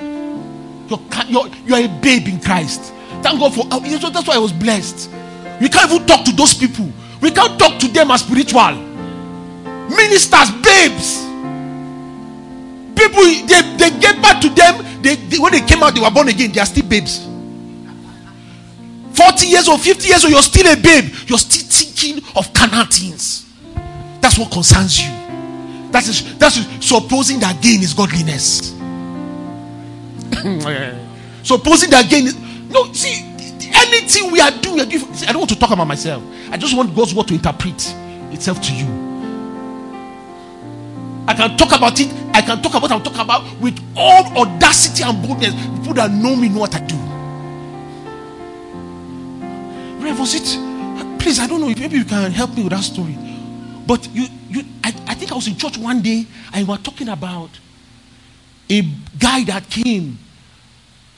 You're, 0.00 0.98
you're, 1.28 1.48
you're 1.66 1.84
a 1.84 1.88
babe 2.00 2.28
in 2.28 2.40
Christ. 2.40 2.94
Thank 3.20 3.40
God 3.40 3.54
for 3.54 3.66
oh, 3.70 3.80
that's 3.80 4.26
why 4.26 4.36
I 4.36 4.38
was 4.38 4.54
blessed. 4.54 5.10
We 5.60 5.68
can't 5.68 5.92
even 5.92 6.06
talk 6.06 6.24
to 6.24 6.32
those 6.32 6.54
people. 6.54 6.90
We 7.20 7.30
can't 7.30 7.58
talk 7.58 7.78
to 7.80 7.88
them 7.88 8.10
as 8.10 8.22
spiritual. 8.22 8.72
Ministers, 9.90 10.50
babes. 10.62 11.31
People, 13.02 13.24
they, 13.24 13.62
they 13.76 13.98
get 13.98 14.22
back 14.22 14.40
to 14.42 14.48
them. 14.48 15.02
They, 15.02 15.16
they, 15.16 15.38
when 15.38 15.50
they 15.52 15.60
came 15.62 15.82
out, 15.82 15.92
they 15.94 16.00
were 16.00 16.10
born 16.10 16.28
again. 16.28 16.52
They 16.52 16.60
are 16.60 16.66
still 16.66 16.86
babes. 16.86 17.26
40 19.14 19.46
years 19.46 19.68
or 19.68 19.76
50 19.76 20.06
years 20.08 20.24
old, 20.24 20.32
you're 20.32 20.42
still 20.42 20.72
a 20.72 20.76
babe. 20.76 21.12
You're 21.26 21.38
still 21.38 21.66
thinking 21.68 22.22
of 22.36 22.54
carnal 22.54 22.84
things. 22.86 23.44
That's 24.20 24.38
what 24.38 24.52
concerns 24.52 25.00
you. 25.02 25.10
That 25.90 26.06
is 26.08 26.38
that's 26.38 26.54
supposing 26.86 27.40
that 27.40 27.60
gain 27.60 27.82
is 27.82 27.92
godliness. 27.92 28.70
supposing 31.42 31.90
that 31.90 32.08
gain 32.08 32.28
is 32.28 32.36
no 32.70 32.90
see 32.92 33.20
anything 33.74 34.30
we 34.30 34.40
are 34.40 34.50
doing. 34.62 34.80
I 34.80 35.32
don't 35.32 35.38
want 35.38 35.50
to 35.50 35.58
talk 35.58 35.72
about 35.72 35.86
myself. 35.86 36.22
I 36.50 36.56
just 36.56 36.74
want 36.76 36.94
God's 36.94 37.14
word 37.14 37.28
to 37.28 37.34
interpret 37.34 37.94
itself 38.32 38.62
to 38.62 38.74
you. 38.74 39.11
I 41.26 41.34
can 41.34 41.56
talk 41.56 41.72
about 41.76 41.98
it. 42.00 42.12
I 42.34 42.42
can 42.42 42.60
talk 42.62 42.72
about 42.74 42.82
what 42.82 42.92
I'm 42.92 43.02
talking 43.02 43.20
about 43.20 43.60
with 43.60 43.78
all 43.96 44.24
audacity 44.38 45.04
and 45.04 45.26
boldness. 45.26 45.54
People 45.78 45.94
that 45.94 46.10
know 46.10 46.34
me 46.34 46.48
know 46.48 46.60
what 46.60 46.74
I 46.74 46.80
do. 46.80 46.96
Where 50.02 50.14
was 50.14 50.34
it? 50.34 50.58
Please, 51.20 51.38
I 51.38 51.46
don't 51.46 51.60
know 51.60 51.68
if 51.68 51.78
maybe 51.78 51.96
you 51.96 52.04
can 52.04 52.32
help 52.32 52.56
me 52.56 52.64
with 52.64 52.72
that 52.72 52.82
story. 52.82 53.16
But 53.86 54.08
you, 54.12 54.26
you, 54.48 54.62
I, 54.82 54.88
I 55.06 55.14
think 55.14 55.30
I 55.30 55.34
was 55.34 55.46
in 55.46 55.56
church 55.56 55.78
one 55.78 56.02
day 56.02 56.26
and 56.52 56.66
we 56.66 56.72
were 56.74 56.78
talking 56.78 57.08
about 57.08 57.50
a 58.68 58.82
guy 59.18 59.44
that 59.44 59.68
came 59.70 60.18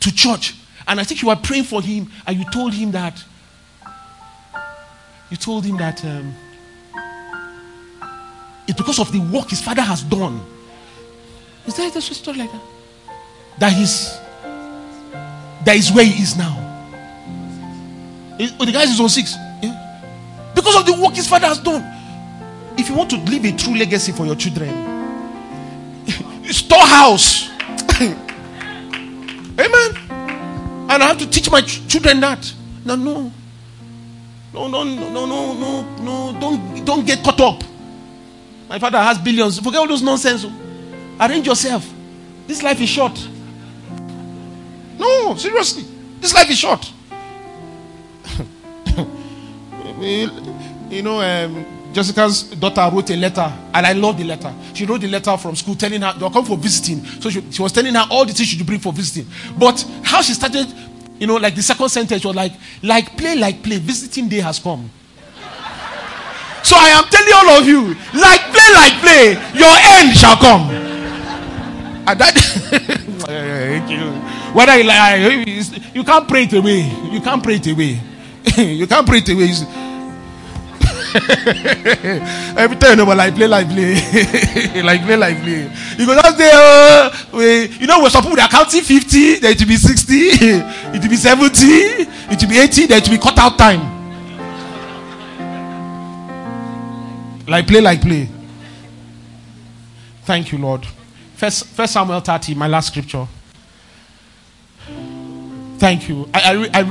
to 0.01 0.15
church, 0.15 0.55
and 0.87 1.01
I 1.01 1.05
think 1.05 1.23
you 1.23 1.29
were 1.29 1.37
praying 1.37 1.65
for 1.65 1.81
him, 1.81 2.11
and 2.27 2.37
you 2.37 2.45
told 2.51 2.75
him 2.75 2.91
that 2.93 3.23
you 5.31 5.37
told 5.37 5.65
him 5.65 5.79
that 5.79 6.05
um, 6.05 6.35
it's 8.67 8.77
because 8.77 8.99
of 8.99 9.13
the 9.13 9.21
work 9.21 9.51
his 9.51 9.61
father 9.61 9.83
has 9.83 10.03
done. 10.03 10.41
Is 11.67 11.77
there 11.77 11.89
a 11.89 12.01
story 12.01 12.39
like 12.39 12.53
that? 12.53 12.63
That 13.59 13.73
he's 13.73 14.19
that 15.65 15.77
is 15.77 15.91
where 15.93 16.05
he 16.05 16.23
is 16.23 16.37
now. 16.37 16.55
oh, 18.41 18.65
the 18.65 18.73
guy 18.73 18.83
is 18.83 19.01
on 19.01 19.09
six. 19.09 19.35
Yeah. 19.63 20.53
Because 20.55 20.77
of 20.77 20.87
the 20.87 20.93
work 21.03 21.15
his 21.15 21.27
father 21.27 21.47
has 21.47 21.59
done. 21.59 21.83
If 22.77 22.89
you 22.89 22.95
want 22.97 23.11
to 23.11 23.17
leave 23.17 23.45
a 23.45 23.57
true 23.57 23.75
legacy 23.75 24.13
for 24.13 24.27
your 24.27 24.35
children, 24.35 24.69
storehouse. 26.45 27.49
Amen. 29.59 29.97
And 30.91 31.03
I 31.03 31.07
have 31.07 31.19
to 31.19 31.31
teach 31.31 31.51
my 31.51 31.61
ch- 31.61 31.87
children 31.89 32.21
that. 32.21 32.53
No, 32.85 32.97
no. 32.97 33.33
No, 34.53 34.69
no, 34.69 34.85
no, 34.85 35.11
no, 35.11 35.27
no, 35.27 35.55
no, 35.55 35.83
no. 36.03 36.41
Don't, 36.41 36.85
don't 36.85 37.07
get 37.07 37.23
caught 37.25 37.41
up. 37.41 37.65
My 38.69 38.79
father 38.79 38.99
has 38.99 39.19
billions. 39.19 39.59
Forget 39.59 39.81
all 39.81 39.89
those 39.89 40.03
nonsense. 40.03 40.47
Arrange 41.21 41.47
yourself. 41.47 41.89
This 42.47 42.63
life 42.63 42.81
is 42.81 42.89
short. 42.89 43.29
No, 44.99 45.35
seriously. 45.37 45.85
This 46.21 46.35
life 46.35 46.51
is 46.51 46.59
short. 46.59 46.93
you 50.01 51.03
know, 51.03 51.21
um, 51.21 51.67
Jessica's 51.93 52.43
daughter 52.45 52.89
wrote 52.93 53.11
a 53.11 53.17
letter, 53.17 53.53
and 53.73 53.87
I 53.87 53.93
love 53.93 54.19
the 54.19 54.25
letter. 54.25 54.53
She 54.75 54.85
wrote 54.85 55.01
the 55.01 55.09
letter 55.09 55.37
from 55.37 55.55
school 55.57 55.75
telling 55.77 56.03
her 56.03 56.13
they'll 56.19 56.31
come 56.31 56.45
for 56.45 56.57
visiting. 56.57 57.05
So 57.21 57.31
she, 57.31 57.51
she 57.51 57.63
was 57.63 57.73
telling 57.73 57.95
her 57.95 58.07
all 58.11 58.25
the 58.25 58.33
things 58.33 58.49
she 58.49 58.57
should 58.57 58.67
bring 58.67 58.81
for 58.81 58.93
visiting. 58.93 59.31
But 59.59 59.85
how 60.03 60.21
she 60.23 60.33
started, 60.35 60.67
you 61.19 61.27
know, 61.27 61.37
like 61.37 61.55
the 61.55 61.63
second 61.63 61.89
sentence 61.91 62.25
was 62.25 62.35
like, 62.35 62.53
like 62.83 63.17
play, 63.17 63.37
like 63.37 63.63
play, 63.63 63.79
visiting 63.79 64.29
day 64.29 64.41
has 64.41 64.59
come. 64.59 64.91
So 66.65 66.77
I 66.79 66.89
am 66.89 67.05
telling 67.05 67.33
all 67.35 67.61
of 67.61 67.67
you, 67.67 67.95
like 68.19 68.54
like 68.75 69.01
play, 69.01 69.37
your 69.55 69.75
end 69.99 70.17
shall 70.17 70.37
come. 70.37 70.71
And 72.07 72.21
that 72.21 72.35
whether 74.55 74.77
you 74.77 74.85
like, 74.85 75.95
you 75.95 76.05
can't 76.05 76.29
pray 76.29 76.43
it 76.45 76.53
away. 76.53 76.83
You 77.11 77.21
can't 77.21 77.43
pray 77.43 77.57
it 77.57 77.67
away. 77.67 78.01
you 78.59 78.87
can't 78.87 79.07
pray 79.07 79.19
it 79.19 79.29
away. 79.31 79.53
Every 81.15 82.77
time 82.77 82.99
you 82.99 83.07
know, 83.07 83.15
like 83.15 83.37
play, 83.37 83.47
like 83.47 83.69
play, 83.69 83.95
like 84.83 85.03
play, 85.03 85.17
like 85.17 85.41
play. 85.43 85.71
You 85.97 86.07
go 86.07 86.21
just 86.21 86.37
there. 86.37 86.51
Uh, 86.53 87.17
we, 87.33 87.69
you 87.79 87.87
know, 87.87 88.07
some 88.09 88.23
people 88.23 88.41
are 88.41 88.49
counting 88.49 88.83
50, 88.83 89.39
then 89.39 89.53
it 89.53 89.61
will 89.61 89.69
be 89.69 89.77
60, 89.77 90.15
it 90.15 91.03
will 91.03 91.09
be 91.09 91.17
70, 91.17 91.67
it 91.67 92.43
will 92.43 92.49
be 92.49 92.59
80, 92.59 92.87
then 92.87 92.99
it 92.99 93.09
will 93.09 93.17
be 93.17 93.23
cut 93.23 93.39
out 93.39 93.57
time. 93.57 93.95
Like 97.47 97.69
play, 97.69 97.81
like 97.81 98.03
play. 98.03 98.29
Thank 100.25 100.53
you, 100.53 100.59
Lord. 100.59 100.87
First, 101.35 101.67
First 101.67 101.93
Samuel 101.93 102.21
30, 102.21 102.55
my 102.55 102.67
last 102.67 102.89
scripture. 102.89 103.27
Thank 105.79 106.09
you. 106.09 106.29
I, 106.33 106.69
I, 106.73 106.81
I 106.81 106.83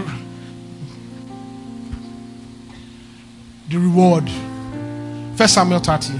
the 3.69 3.78
reward. 3.80 4.30
First 5.36 5.56
Samuel 5.56 5.80
30. 5.80 6.13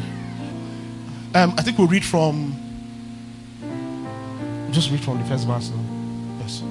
Um, 1.36 1.54
I 1.58 1.62
think 1.62 1.78
we'll 1.78 1.88
read 1.88 2.04
from. 2.04 2.56
Just 4.72 4.90
read 4.90 5.02
from 5.02 5.20
the 5.20 5.26
first 5.26 5.46
verse 5.46 5.70
now. 5.70 5.84
Yes. 6.40 6.64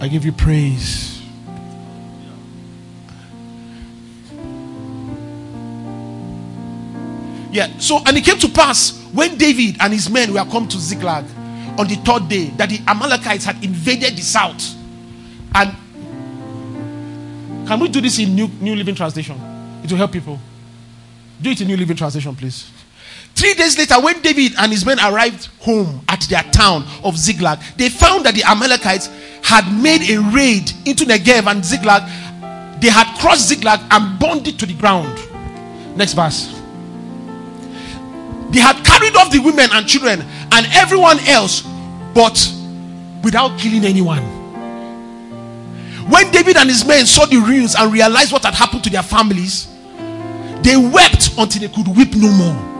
I 0.00 0.08
give 0.08 0.26
you 0.26 0.32
praise. 0.32 1.11
Yeah, 7.52 7.78
so 7.78 8.00
and 8.06 8.16
it 8.16 8.24
came 8.24 8.38
to 8.38 8.48
pass 8.48 8.98
when 9.12 9.36
David 9.36 9.76
and 9.80 9.92
his 9.92 10.08
men 10.08 10.32
were 10.32 10.44
come 10.44 10.66
to 10.68 10.78
Ziklag 10.78 11.24
on 11.78 11.86
the 11.86 11.96
third 11.96 12.28
day 12.28 12.46
that 12.56 12.70
the 12.70 12.80
Amalekites 12.88 13.44
had 13.44 13.62
invaded 13.62 14.16
the 14.16 14.22
south 14.22 14.74
and 15.54 15.76
can 17.66 17.78
we 17.78 17.88
do 17.88 18.00
this 18.00 18.18
in 18.18 18.34
New, 18.34 18.48
New 18.60 18.74
Living 18.74 18.94
Translation? 18.94 19.38
It 19.84 19.90
will 19.90 19.98
help 19.98 20.12
people. 20.12 20.38
Do 21.40 21.50
it 21.50 21.60
in 21.60 21.68
New 21.68 21.76
Living 21.76 21.96
Translation, 21.96 22.34
please. 22.34 22.70
Three 23.34 23.54
days 23.54 23.78
later, 23.78 24.00
when 24.00 24.20
David 24.20 24.52
and 24.58 24.70
his 24.70 24.84
men 24.84 24.98
arrived 25.00 25.46
home 25.60 26.02
at 26.08 26.20
their 26.22 26.42
town 26.42 26.84
of 27.02 27.16
Ziklag, 27.16 27.60
they 27.76 27.88
found 27.88 28.26
that 28.26 28.34
the 28.34 28.44
Amalekites 28.44 29.08
had 29.42 29.64
made 29.82 30.08
a 30.10 30.20
raid 30.20 30.70
into 30.86 31.04
Negev 31.04 31.46
and 31.50 31.64
Ziklag. 31.64 32.02
They 32.80 32.88
had 32.88 33.16
crossed 33.18 33.48
Ziklag 33.48 33.80
and 33.90 34.18
burned 34.18 34.48
it 34.48 34.58
to 34.58 34.66
the 34.66 34.74
ground. 34.74 35.18
Next 35.96 36.12
verse. 36.14 36.51
They 38.52 38.60
had 38.60 38.84
carried 38.84 39.16
off 39.16 39.32
the 39.32 39.38
women 39.38 39.68
and 39.72 39.86
children 39.86 40.20
and 40.52 40.66
everyone 40.72 41.18
else, 41.26 41.62
but 42.14 42.36
without 43.22 43.58
killing 43.58 43.84
anyone. 43.84 44.22
When 46.10 46.30
David 46.30 46.56
and 46.56 46.68
his 46.68 46.84
men 46.84 47.06
saw 47.06 47.24
the 47.24 47.38
ruins 47.38 47.74
and 47.74 47.90
realized 47.92 48.32
what 48.32 48.44
had 48.44 48.54
happened 48.54 48.84
to 48.84 48.90
their 48.90 49.02
families, 49.02 49.68
they 50.62 50.76
wept 50.76 51.30
until 51.38 51.62
they 51.62 51.68
could 51.74 51.88
weep 51.96 52.14
no 52.14 52.30
more. 52.30 52.72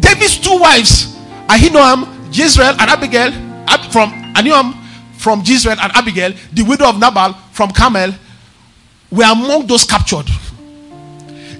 David's 0.00 0.38
two 0.38 0.58
wives, 0.58 1.14
Ahinoam, 1.48 2.06
Jezreel, 2.34 2.70
and 2.70 2.90
Abigail, 2.90 3.32
from 3.90 4.10
Ahinoam, 4.34 4.74
from 5.18 5.42
Jezreel 5.44 5.76
and 5.78 5.92
Abigail, 5.92 6.32
the 6.52 6.62
widow 6.62 6.88
of 6.88 6.98
Nabal 6.98 7.34
from 7.52 7.70
Carmel, 7.70 8.14
were 9.10 9.24
among 9.24 9.66
those 9.66 9.84
captured. 9.84 10.26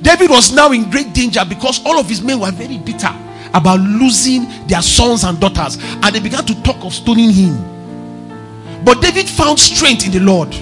David 0.02 0.30
was 0.30 0.52
now 0.52 0.72
in 0.72 0.90
great 0.90 1.12
danger 1.12 1.42
because 1.48 1.84
all 1.84 1.98
of 1.98 2.08
his 2.08 2.22
men 2.22 2.40
were 2.40 2.50
very 2.50 2.78
bitter 2.78 3.14
about 3.54 3.80
losing 3.80 4.46
their 4.66 4.82
sons 4.82 5.24
and 5.24 5.40
daughters, 5.40 5.78
and 5.80 6.14
they 6.14 6.20
began 6.20 6.44
to 6.44 6.62
talk 6.62 6.84
of 6.84 6.92
stoning 6.92 7.30
him. 7.32 8.84
But 8.84 9.00
David 9.00 9.28
found 9.28 9.58
strength 9.58 10.06
in 10.06 10.12
the 10.12 10.20
Lord. 10.20 10.54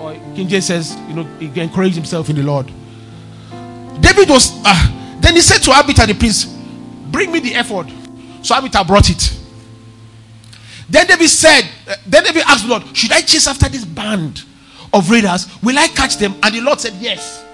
Or 0.00 0.14
King 0.34 0.48
James 0.48 0.66
says, 0.66 0.96
you 1.08 1.14
know, 1.14 1.24
he 1.38 1.60
encouraged 1.60 1.96
himself 1.96 2.30
in 2.30 2.36
the 2.36 2.42
Lord. 2.42 2.66
David 4.00 4.28
was, 4.30 4.52
uh, 4.64 5.18
then 5.20 5.34
he 5.34 5.40
said 5.40 5.58
to 5.64 5.78
Abiathar 5.78 6.06
the 6.06 6.14
priest, 6.14 6.54
Bring 7.10 7.32
me 7.32 7.40
the 7.40 7.54
ephod." 7.54 7.92
So 8.42 8.56
Abiathar 8.56 8.84
brought 8.84 9.10
it. 9.10 9.34
Then 10.88 11.06
David 11.06 11.28
said, 11.28 11.68
uh, 11.88 11.96
then 12.06 12.24
David 12.24 12.42
asked 12.46 12.64
the 12.64 12.70
Lord, 12.70 12.96
Should 12.96 13.12
I 13.12 13.20
chase 13.20 13.46
after 13.46 13.68
this 13.68 13.84
band 13.84 14.44
of 14.92 15.10
raiders? 15.10 15.46
Will 15.62 15.78
I 15.78 15.88
catch 15.88 16.16
them? 16.16 16.34
And 16.42 16.54
the 16.54 16.60
Lord 16.60 16.80
said, 16.80 16.94
Yes. 16.94 17.44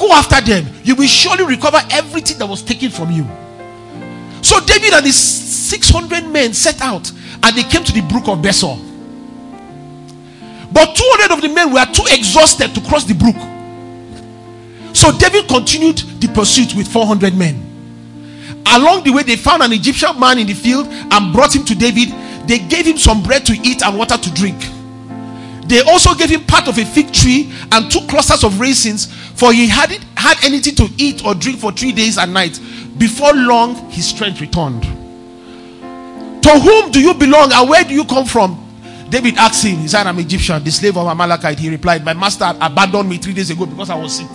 Go 0.00 0.10
after 0.12 0.40
them. 0.40 0.66
You 0.82 0.94
will 0.94 1.06
surely 1.06 1.44
recover 1.44 1.78
everything 1.90 2.38
that 2.38 2.46
was 2.46 2.62
taken 2.62 2.90
from 2.90 3.10
you. 3.12 3.28
So 4.42 4.58
David 4.60 4.94
and 4.94 5.04
his 5.04 5.16
600 5.16 6.26
men 6.26 6.54
set 6.54 6.80
out 6.80 7.12
and 7.42 7.54
they 7.54 7.62
came 7.64 7.84
to 7.84 7.92
the 7.92 8.00
brook 8.00 8.26
of 8.26 8.38
Besor. 8.38 8.78
But 10.72 10.94
200 10.94 11.34
of 11.34 11.42
the 11.42 11.48
men 11.48 11.70
were 11.70 11.84
too 11.92 12.04
exhausted 12.10 12.74
to 12.74 12.80
cross 12.88 13.04
the 13.04 13.12
brook. 13.12 13.36
So 14.96 15.12
David 15.18 15.48
continued 15.48 15.98
the 16.18 16.28
pursuit 16.28 16.74
with 16.74 16.88
400 16.88 17.36
men. 17.36 17.66
Along 18.72 19.04
the 19.04 19.10
way, 19.10 19.22
they 19.22 19.36
found 19.36 19.62
an 19.62 19.72
Egyptian 19.72 20.18
man 20.18 20.38
in 20.38 20.46
the 20.46 20.54
field 20.54 20.86
and 20.88 21.32
brought 21.32 21.54
him 21.54 21.64
to 21.66 21.74
David. 21.74 22.08
They 22.48 22.58
gave 22.58 22.86
him 22.86 22.96
some 22.96 23.22
bread 23.22 23.44
to 23.46 23.52
eat 23.52 23.82
and 23.82 23.98
water 23.98 24.16
to 24.16 24.34
drink. 24.34 24.56
They 25.70 25.82
also 25.82 26.16
gave 26.16 26.30
him 26.30 26.44
part 26.46 26.66
of 26.66 26.76
a 26.78 26.84
fig 26.84 27.12
tree 27.12 27.52
and 27.70 27.88
two 27.88 28.00
clusters 28.08 28.42
of 28.42 28.58
raisins, 28.58 29.06
for 29.06 29.52
he 29.52 29.68
hadn't 29.68 30.02
had 30.16 30.36
anything 30.44 30.74
to 30.74 30.88
eat 30.98 31.24
or 31.24 31.32
drink 31.32 31.60
for 31.60 31.70
three 31.70 31.92
days 31.92 32.18
and 32.18 32.34
nights. 32.34 32.58
Before 32.58 33.32
long, 33.32 33.76
his 33.88 34.08
strength 34.08 34.40
returned. 34.40 34.82
To 34.82 36.58
whom 36.58 36.90
do 36.90 37.00
you 37.00 37.14
belong 37.14 37.52
and 37.52 37.70
where 37.70 37.84
do 37.84 37.94
you 37.94 38.04
come 38.04 38.26
from? 38.26 38.66
David 39.10 39.36
asked 39.38 39.64
him, 39.64 39.76
He 39.78 39.86
said, 39.86 40.08
I'm 40.08 40.18
Egyptian, 40.18 40.64
the 40.64 40.72
slave 40.72 40.96
of 40.96 41.06
Amalekite. 41.06 41.60
He 41.60 41.70
replied, 41.70 42.04
My 42.04 42.14
master 42.14 42.52
abandoned 42.60 43.08
me 43.08 43.18
three 43.18 43.34
days 43.34 43.50
ago 43.50 43.64
because 43.64 43.90
I 43.90 43.94
was 43.94 44.16
sick. 44.16 44.28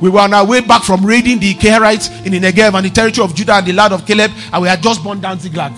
We 0.00 0.10
were 0.10 0.20
on 0.20 0.32
our 0.32 0.46
way 0.46 0.60
back 0.60 0.84
from 0.84 1.04
raiding 1.04 1.40
the 1.40 1.54
Kerethites 1.54 2.24
in 2.24 2.30
the 2.30 2.38
Negev 2.38 2.74
and 2.74 2.86
the 2.86 2.90
territory 2.90 3.24
of 3.24 3.34
Judah 3.34 3.54
and 3.54 3.66
the 3.66 3.72
land 3.72 3.94
of 3.94 4.06
Caleb, 4.06 4.30
and 4.52 4.62
we 4.62 4.68
had 4.68 4.80
just 4.80 5.02
burned 5.02 5.22
down 5.22 5.40
Ziklag. 5.40 5.72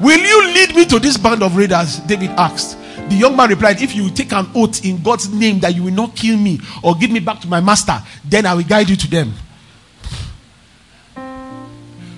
Will 0.00 0.20
you 0.20 0.54
lead 0.54 0.74
me 0.74 0.84
to 0.86 0.98
this 0.98 1.16
band 1.16 1.42
of 1.42 1.56
raiders? 1.56 2.00
David 2.00 2.30
asked. 2.30 2.78
The 3.08 3.14
young 3.14 3.36
man 3.36 3.50
replied, 3.50 3.80
If 3.80 3.94
you 3.94 4.10
take 4.10 4.32
an 4.32 4.48
oath 4.54 4.84
in 4.84 5.02
God's 5.02 5.28
name 5.28 5.60
that 5.60 5.74
you 5.74 5.84
will 5.84 5.92
not 5.92 6.14
kill 6.14 6.36
me 6.36 6.60
or 6.82 6.94
give 6.94 7.10
me 7.10 7.20
back 7.20 7.40
to 7.40 7.48
my 7.48 7.60
master, 7.60 7.98
then 8.24 8.46
I 8.46 8.54
will 8.54 8.64
guide 8.64 8.88
you 8.88 8.96
to 8.96 9.08
them. 9.08 9.32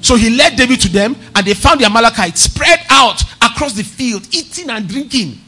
So 0.00 0.16
he 0.16 0.30
led 0.30 0.56
David 0.56 0.80
to 0.82 0.88
them, 0.88 1.16
and 1.34 1.46
they 1.46 1.54
found 1.54 1.80
the 1.80 1.84
Amalekites 1.84 2.40
spread 2.40 2.80
out 2.88 3.22
across 3.42 3.74
the 3.74 3.82
field, 3.82 4.26
eating 4.32 4.70
and 4.70 4.88
drinking 4.88 5.38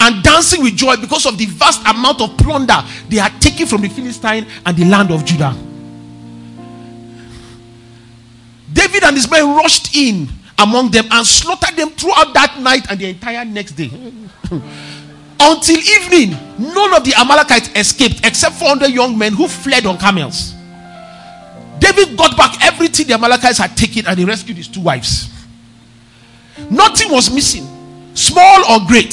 and 0.00 0.22
dancing 0.22 0.62
with 0.62 0.76
joy 0.76 0.96
because 0.96 1.26
of 1.26 1.38
the 1.38 1.46
vast 1.46 1.80
amount 1.86 2.20
of 2.20 2.36
plunder 2.36 2.82
they 3.08 3.16
had 3.16 3.40
taken 3.40 3.66
from 3.66 3.80
the 3.80 3.88
Philistine 3.88 4.46
and 4.64 4.76
the 4.76 4.84
land 4.84 5.10
of 5.10 5.24
Judah. 5.24 5.56
David 8.72 9.04
and 9.04 9.16
his 9.16 9.30
men 9.30 9.56
rushed 9.56 9.96
in 9.96 10.28
among 10.58 10.90
them 10.90 11.06
and 11.10 11.26
slaughtered 11.26 11.76
them 11.76 11.90
throughout 11.90 12.32
that 12.34 12.58
night 12.60 12.86
and 12.90 12.98
the 12.98 13.08
entire 13.10 13.44
next 13.44 13.72
day. 13.72 13.90
Until 15.38 15.76
evening, 15.76 16.30
none 16.58 16.94
of 16.94 17.04
the 17.04 17.14
Amalekites 17.16 17.70
escaped 17.76 18.24
except 18.24 18.56
400 18.56 18.88
young 18.88 19.16
men 19.18 19.32
who 19.34 19.46
fled 19.48 19.84
on 19.86 19.98
camels. 19.98 20.54
David 21.78 22.16
got 22.16 22.36
back 22.36 22.64
everything 22.64 23.06
the 23.06 23.14
Amalekites 23.14 23.58
had 23.58 23.76
taken 23.76 24.06
and 24.06 24.18
he 24.18 24.24
rescued 24.24 24.56
his 24.56 24.68
two 24.68 24.80
wives. 24.80 25.30
Nothing 26.70 27.12
was 27.12 27.30
missing, 27.30 27.66
small 28.14 28.64
or 28.70 28.86
great 28.86 29.12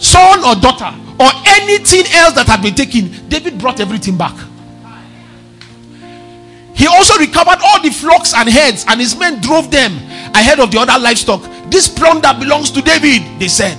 son 0.00 0.40
or 0.44 0.60
daughter, 0.60 0.92
or 1.20 1.30
anything 1.46 2.04
else 2.14 2.34
that 2.34 2.46
had 2.48 2.62
been 2.62 2.74
taken, 2.74 3.10
David 3.28 3.58
brought 3.58 3.78
everything 3.80 4.16
back. 4.16 4.34
He 6.80 6.86
also 6.86 7.18
recovered 7.18 7.58
all 7.62 7.82
the 7.82 7.90
flocks 7.90 8.32
and 8.32 8.48
herds, 8.48 8.86
and 8.88 8.98
his 8.98 9.14
men 9.14 9.38
drove 9.42 9.70
them 9.70 9.92
ahead 10.32 10.60
of 10.60 10.70
the 10.70 10.78
other 10.78 10.98
livestock. 10.98 11.42
This 11.70 11.86
plunder 11.86 12.32
belongs 12.40 12.70
to 12.70 12.80
David, 12.80 13.20
they 13.38 13.48
said. 13.48 13.76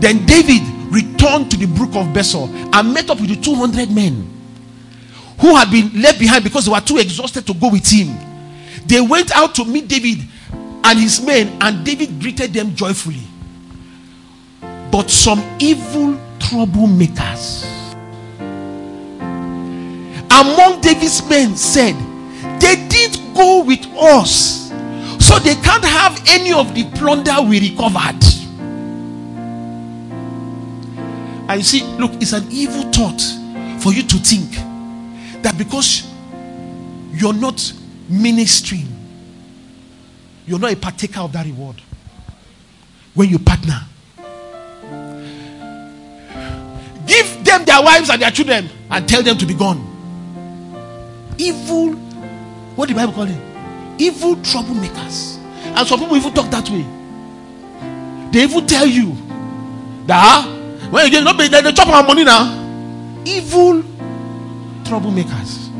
Then 0.00 0.24
David 0.26 0.62
returned 0.92 1.50
to 1.50 1.56
the 1.56 1.66
brook 1.66 1.88
of 1.96 2.06
Besor 2.14 2.46
and 2.72 2.94
met 2.94 3.10
up 3.10 3.20
with 3.20 3.30
the 3.30 3.40
200 3.40 3.90
men 3.90 4.30
who 5.40 5.56
had 5.56 5.72
been 5.72 5.90
left 6.00 6.20
behind 6.20 6.44
because 6.44 6.66
they 6.66 6.70
were 6.70 6.80
too 6.80 6.98
exhausted 6.98 7.44
to 7.48 7.54
go 7.54 7.68
with 7.72 7.90
him. 7.90 8.16
They 8.86 9.00
went 9.00 9.36
out 9.36 9.56
to 9.56 9.64
meet 9.64 9.88
David 9.88 10.20
and 10.52 10.98
his 11.00 11.20
men, 11.20 11.58
and 11.60 11.84
David 11.84 12.20
greeted 12.20 12.52
them 12.52 12.76
joyfully. 12.76 13.26
But 14.92 15.10
some 15.10 15.42
evil 15.58 16.16
troublemakers 16.38 17.85
among 20.30 20.80
David's 20.80 21.26
men 21.28 21.56
said, 21.56 21.94
They 22.60 22.86
didn't 22.88 23.34
go 23.34 23.62
with 23.64 23.84
us, 23.96 24.70
so 25.24 25.38
they 25.38 25.54
can't 25.56 25.84
have 25.84 26.22
any 26.28 26.52
of 26.52 26.74
the 26.74 26.84
plunder 26.96 27.40
we 27.42 27.70
recovered. 27.70 28.22
And 31.48 31.58
you 31.58 31.62
see, 31.62 31.84
look, 31.96 32.12
it's 32.14 32.32
an 32.32 32.46
evil 32.50 32.82
thought 32.90 33.20
for 33.80 33.92
you 33.92 34.02
to 34.02 34.16
think 34.18 34.50
that 35.42 35.56
because 35.56 36.12
you're 37.12 37.32
not 37.32 37.72
ministering, 38.08 38.88
you're 40.46 40.58
not 40.58 40.72
a 40.72 40.76
partaker 40.76 41.20
of 41.20 41.32
that 41.32 41.46
reward. 41.46 41.80
When 43.14 43.28
you 43.28 43.38
partner, 43.38 43.80
Give 47.06 47.44
them 47.44 47.64
their 47.64 47.82
wives 47.82 48.10
and 48.10 48.20
their 48.20 48.30
children 48.30 48.68
and 48.90 49.08
tell 49.08 49.22
them 49.22 49.38
to 49.38 49.46
be 49.46 49.54
gone. 49.54 49.95
Evil, 51.38 51.92
what 52.76 52.88
the 52.88 52.94
Bible 52.94 53.12
call 53.12 53.28
it? 53.28 53.36
Evil 53.98 54.36
troublemakers. 54.36 55.36
And 55.64 55.86
some 55.86 56.00
people 56.00 56.16
even 56.16 56.32
talk 56.32 56.50
that 56.50 56.68
way. 56.70 56.84
They 58.32 58.42
even 58.44 58.66
tell 58.66 58.86
you 58.86 59.16
that 60.06 60.18
ah, 60.18 60.88
when 60.90 61.04
you 61.04 61.10
get 61.10 61.24
not 61.24 61.36
they, 61.38 61.48
they 61.48 61.72
chop 61.72 61.88
our 61.88 62.02
money 62.02 62.24
now. 62.24 62.52
Evil 63.24 63.82
troublemakers. 64.84 65.70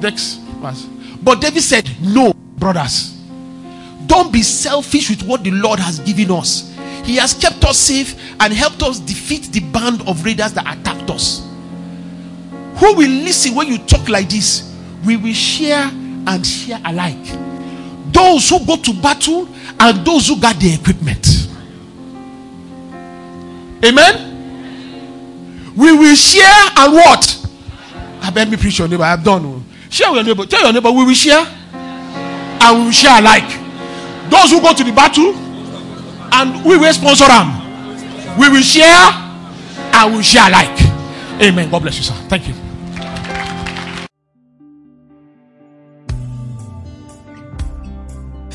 Next 0.00 0.36
verse. 0.60 0.86
But 1.22 1.40
David 1.40 1.62
said, 1.62 1.90
No, 2.00 2.32
brothers. 2.32 3.14
Don't 4.06 4.32
be 4.32 4.42
selfish 4.42 5.10
with 5.10 5.22
what 5.24 5.42
the 5.42 5.50
Lord 5.50 5.80
has 5.80 5.98
given 6.00 6.30
us 6.30 6.76
he 7.06 7.16
has 7.16 7.34
kept 7.34 7.64
us 7.64 7.78
safe 7.78 8.16
and 8.40 8.52
helped 8.52 8.82
us 8.82 8.98
defeat 8.98 9.44
the 9.52 9.60
band 9.60 10.02
of 10.08 10.24
raiders 10.24 10.52
that 10.54 10.66
attacked 10.66 11.08
us. 11.08 11.40
Who 12.78 12.94
will 12.94 13.08
listen 13.10 13.54
when 13.54 13.68
you 13.68 13.78
talk 13.78 14.08
like 14.08 14.28
this? 14.28 14.72
We 15.04 15.16
will 15.16 15.32
share 15.32 15.88
and 16.26 16.46
share 16.46 16.80
alike. 16.84 17.24
Those 18.12 18.48
who 18.48 18.64
go 18.66 18.76
to 18.76 18.92
battle 19.00 19.48
and 19.80 20.06
those 20.06 20.28
who 20.28 20.40
got 20.40 20.56
the 20.56 20.74
equipment. 20.74 21.26
Amen. 23.84 25.74
We 25.76 25.96
will 25.96 26.14
share 26.16 26.44
and 26.76 26.92
what? 26.92 27.46
I 28.22 28.30
bet 28.30 28.48
me 28.48 28.56
preach 28.56 28.78
your 28.78 28.88
neighbor. 28.88 29.04
I've 29.04 29.22
done. 29.22 29.44
Oh. 29.44 29.62
Share 29.90 30.10
with 30.12 30.26
your 30.26 30.34
neighbor. 30.34 30.46
Tell 30.46 30.62
your 30.62 30.72
neighbor 30.72 30.90
we 30.90 31.04
will 31.04 31.14
share 31.14 31.46
and 31.72 32.78
we 32.78 32.84
will 32.86 32.92
share 32.92 33.18
alike. 33.20 33.48
Those 34.30 34.50
who 34.50 34.60
go 34.60 34.74
to 34.74 34.82
the 34.84 34.92
battle 34.92 35.34
and 36.32 36.64
we 36.64 36.76
will 36.76 36.92
sponsor 36.92 37.26
them. 37.26 38.38
We 38.38 38.48
will 38.48 38.62
share 38.62 39.10
and 39.92 40.10
we 40.10 40.16
will 40.16 40.22
share 40.22 40.48
alike. 40.48 40.78
Amen. 41.40 41.70
God 41.70 41.82
bless 41.82 41.96
you, 41.98 42.02
sir. 42.02 42.14
Thank 42.28 42.48
you. 42.48 42.65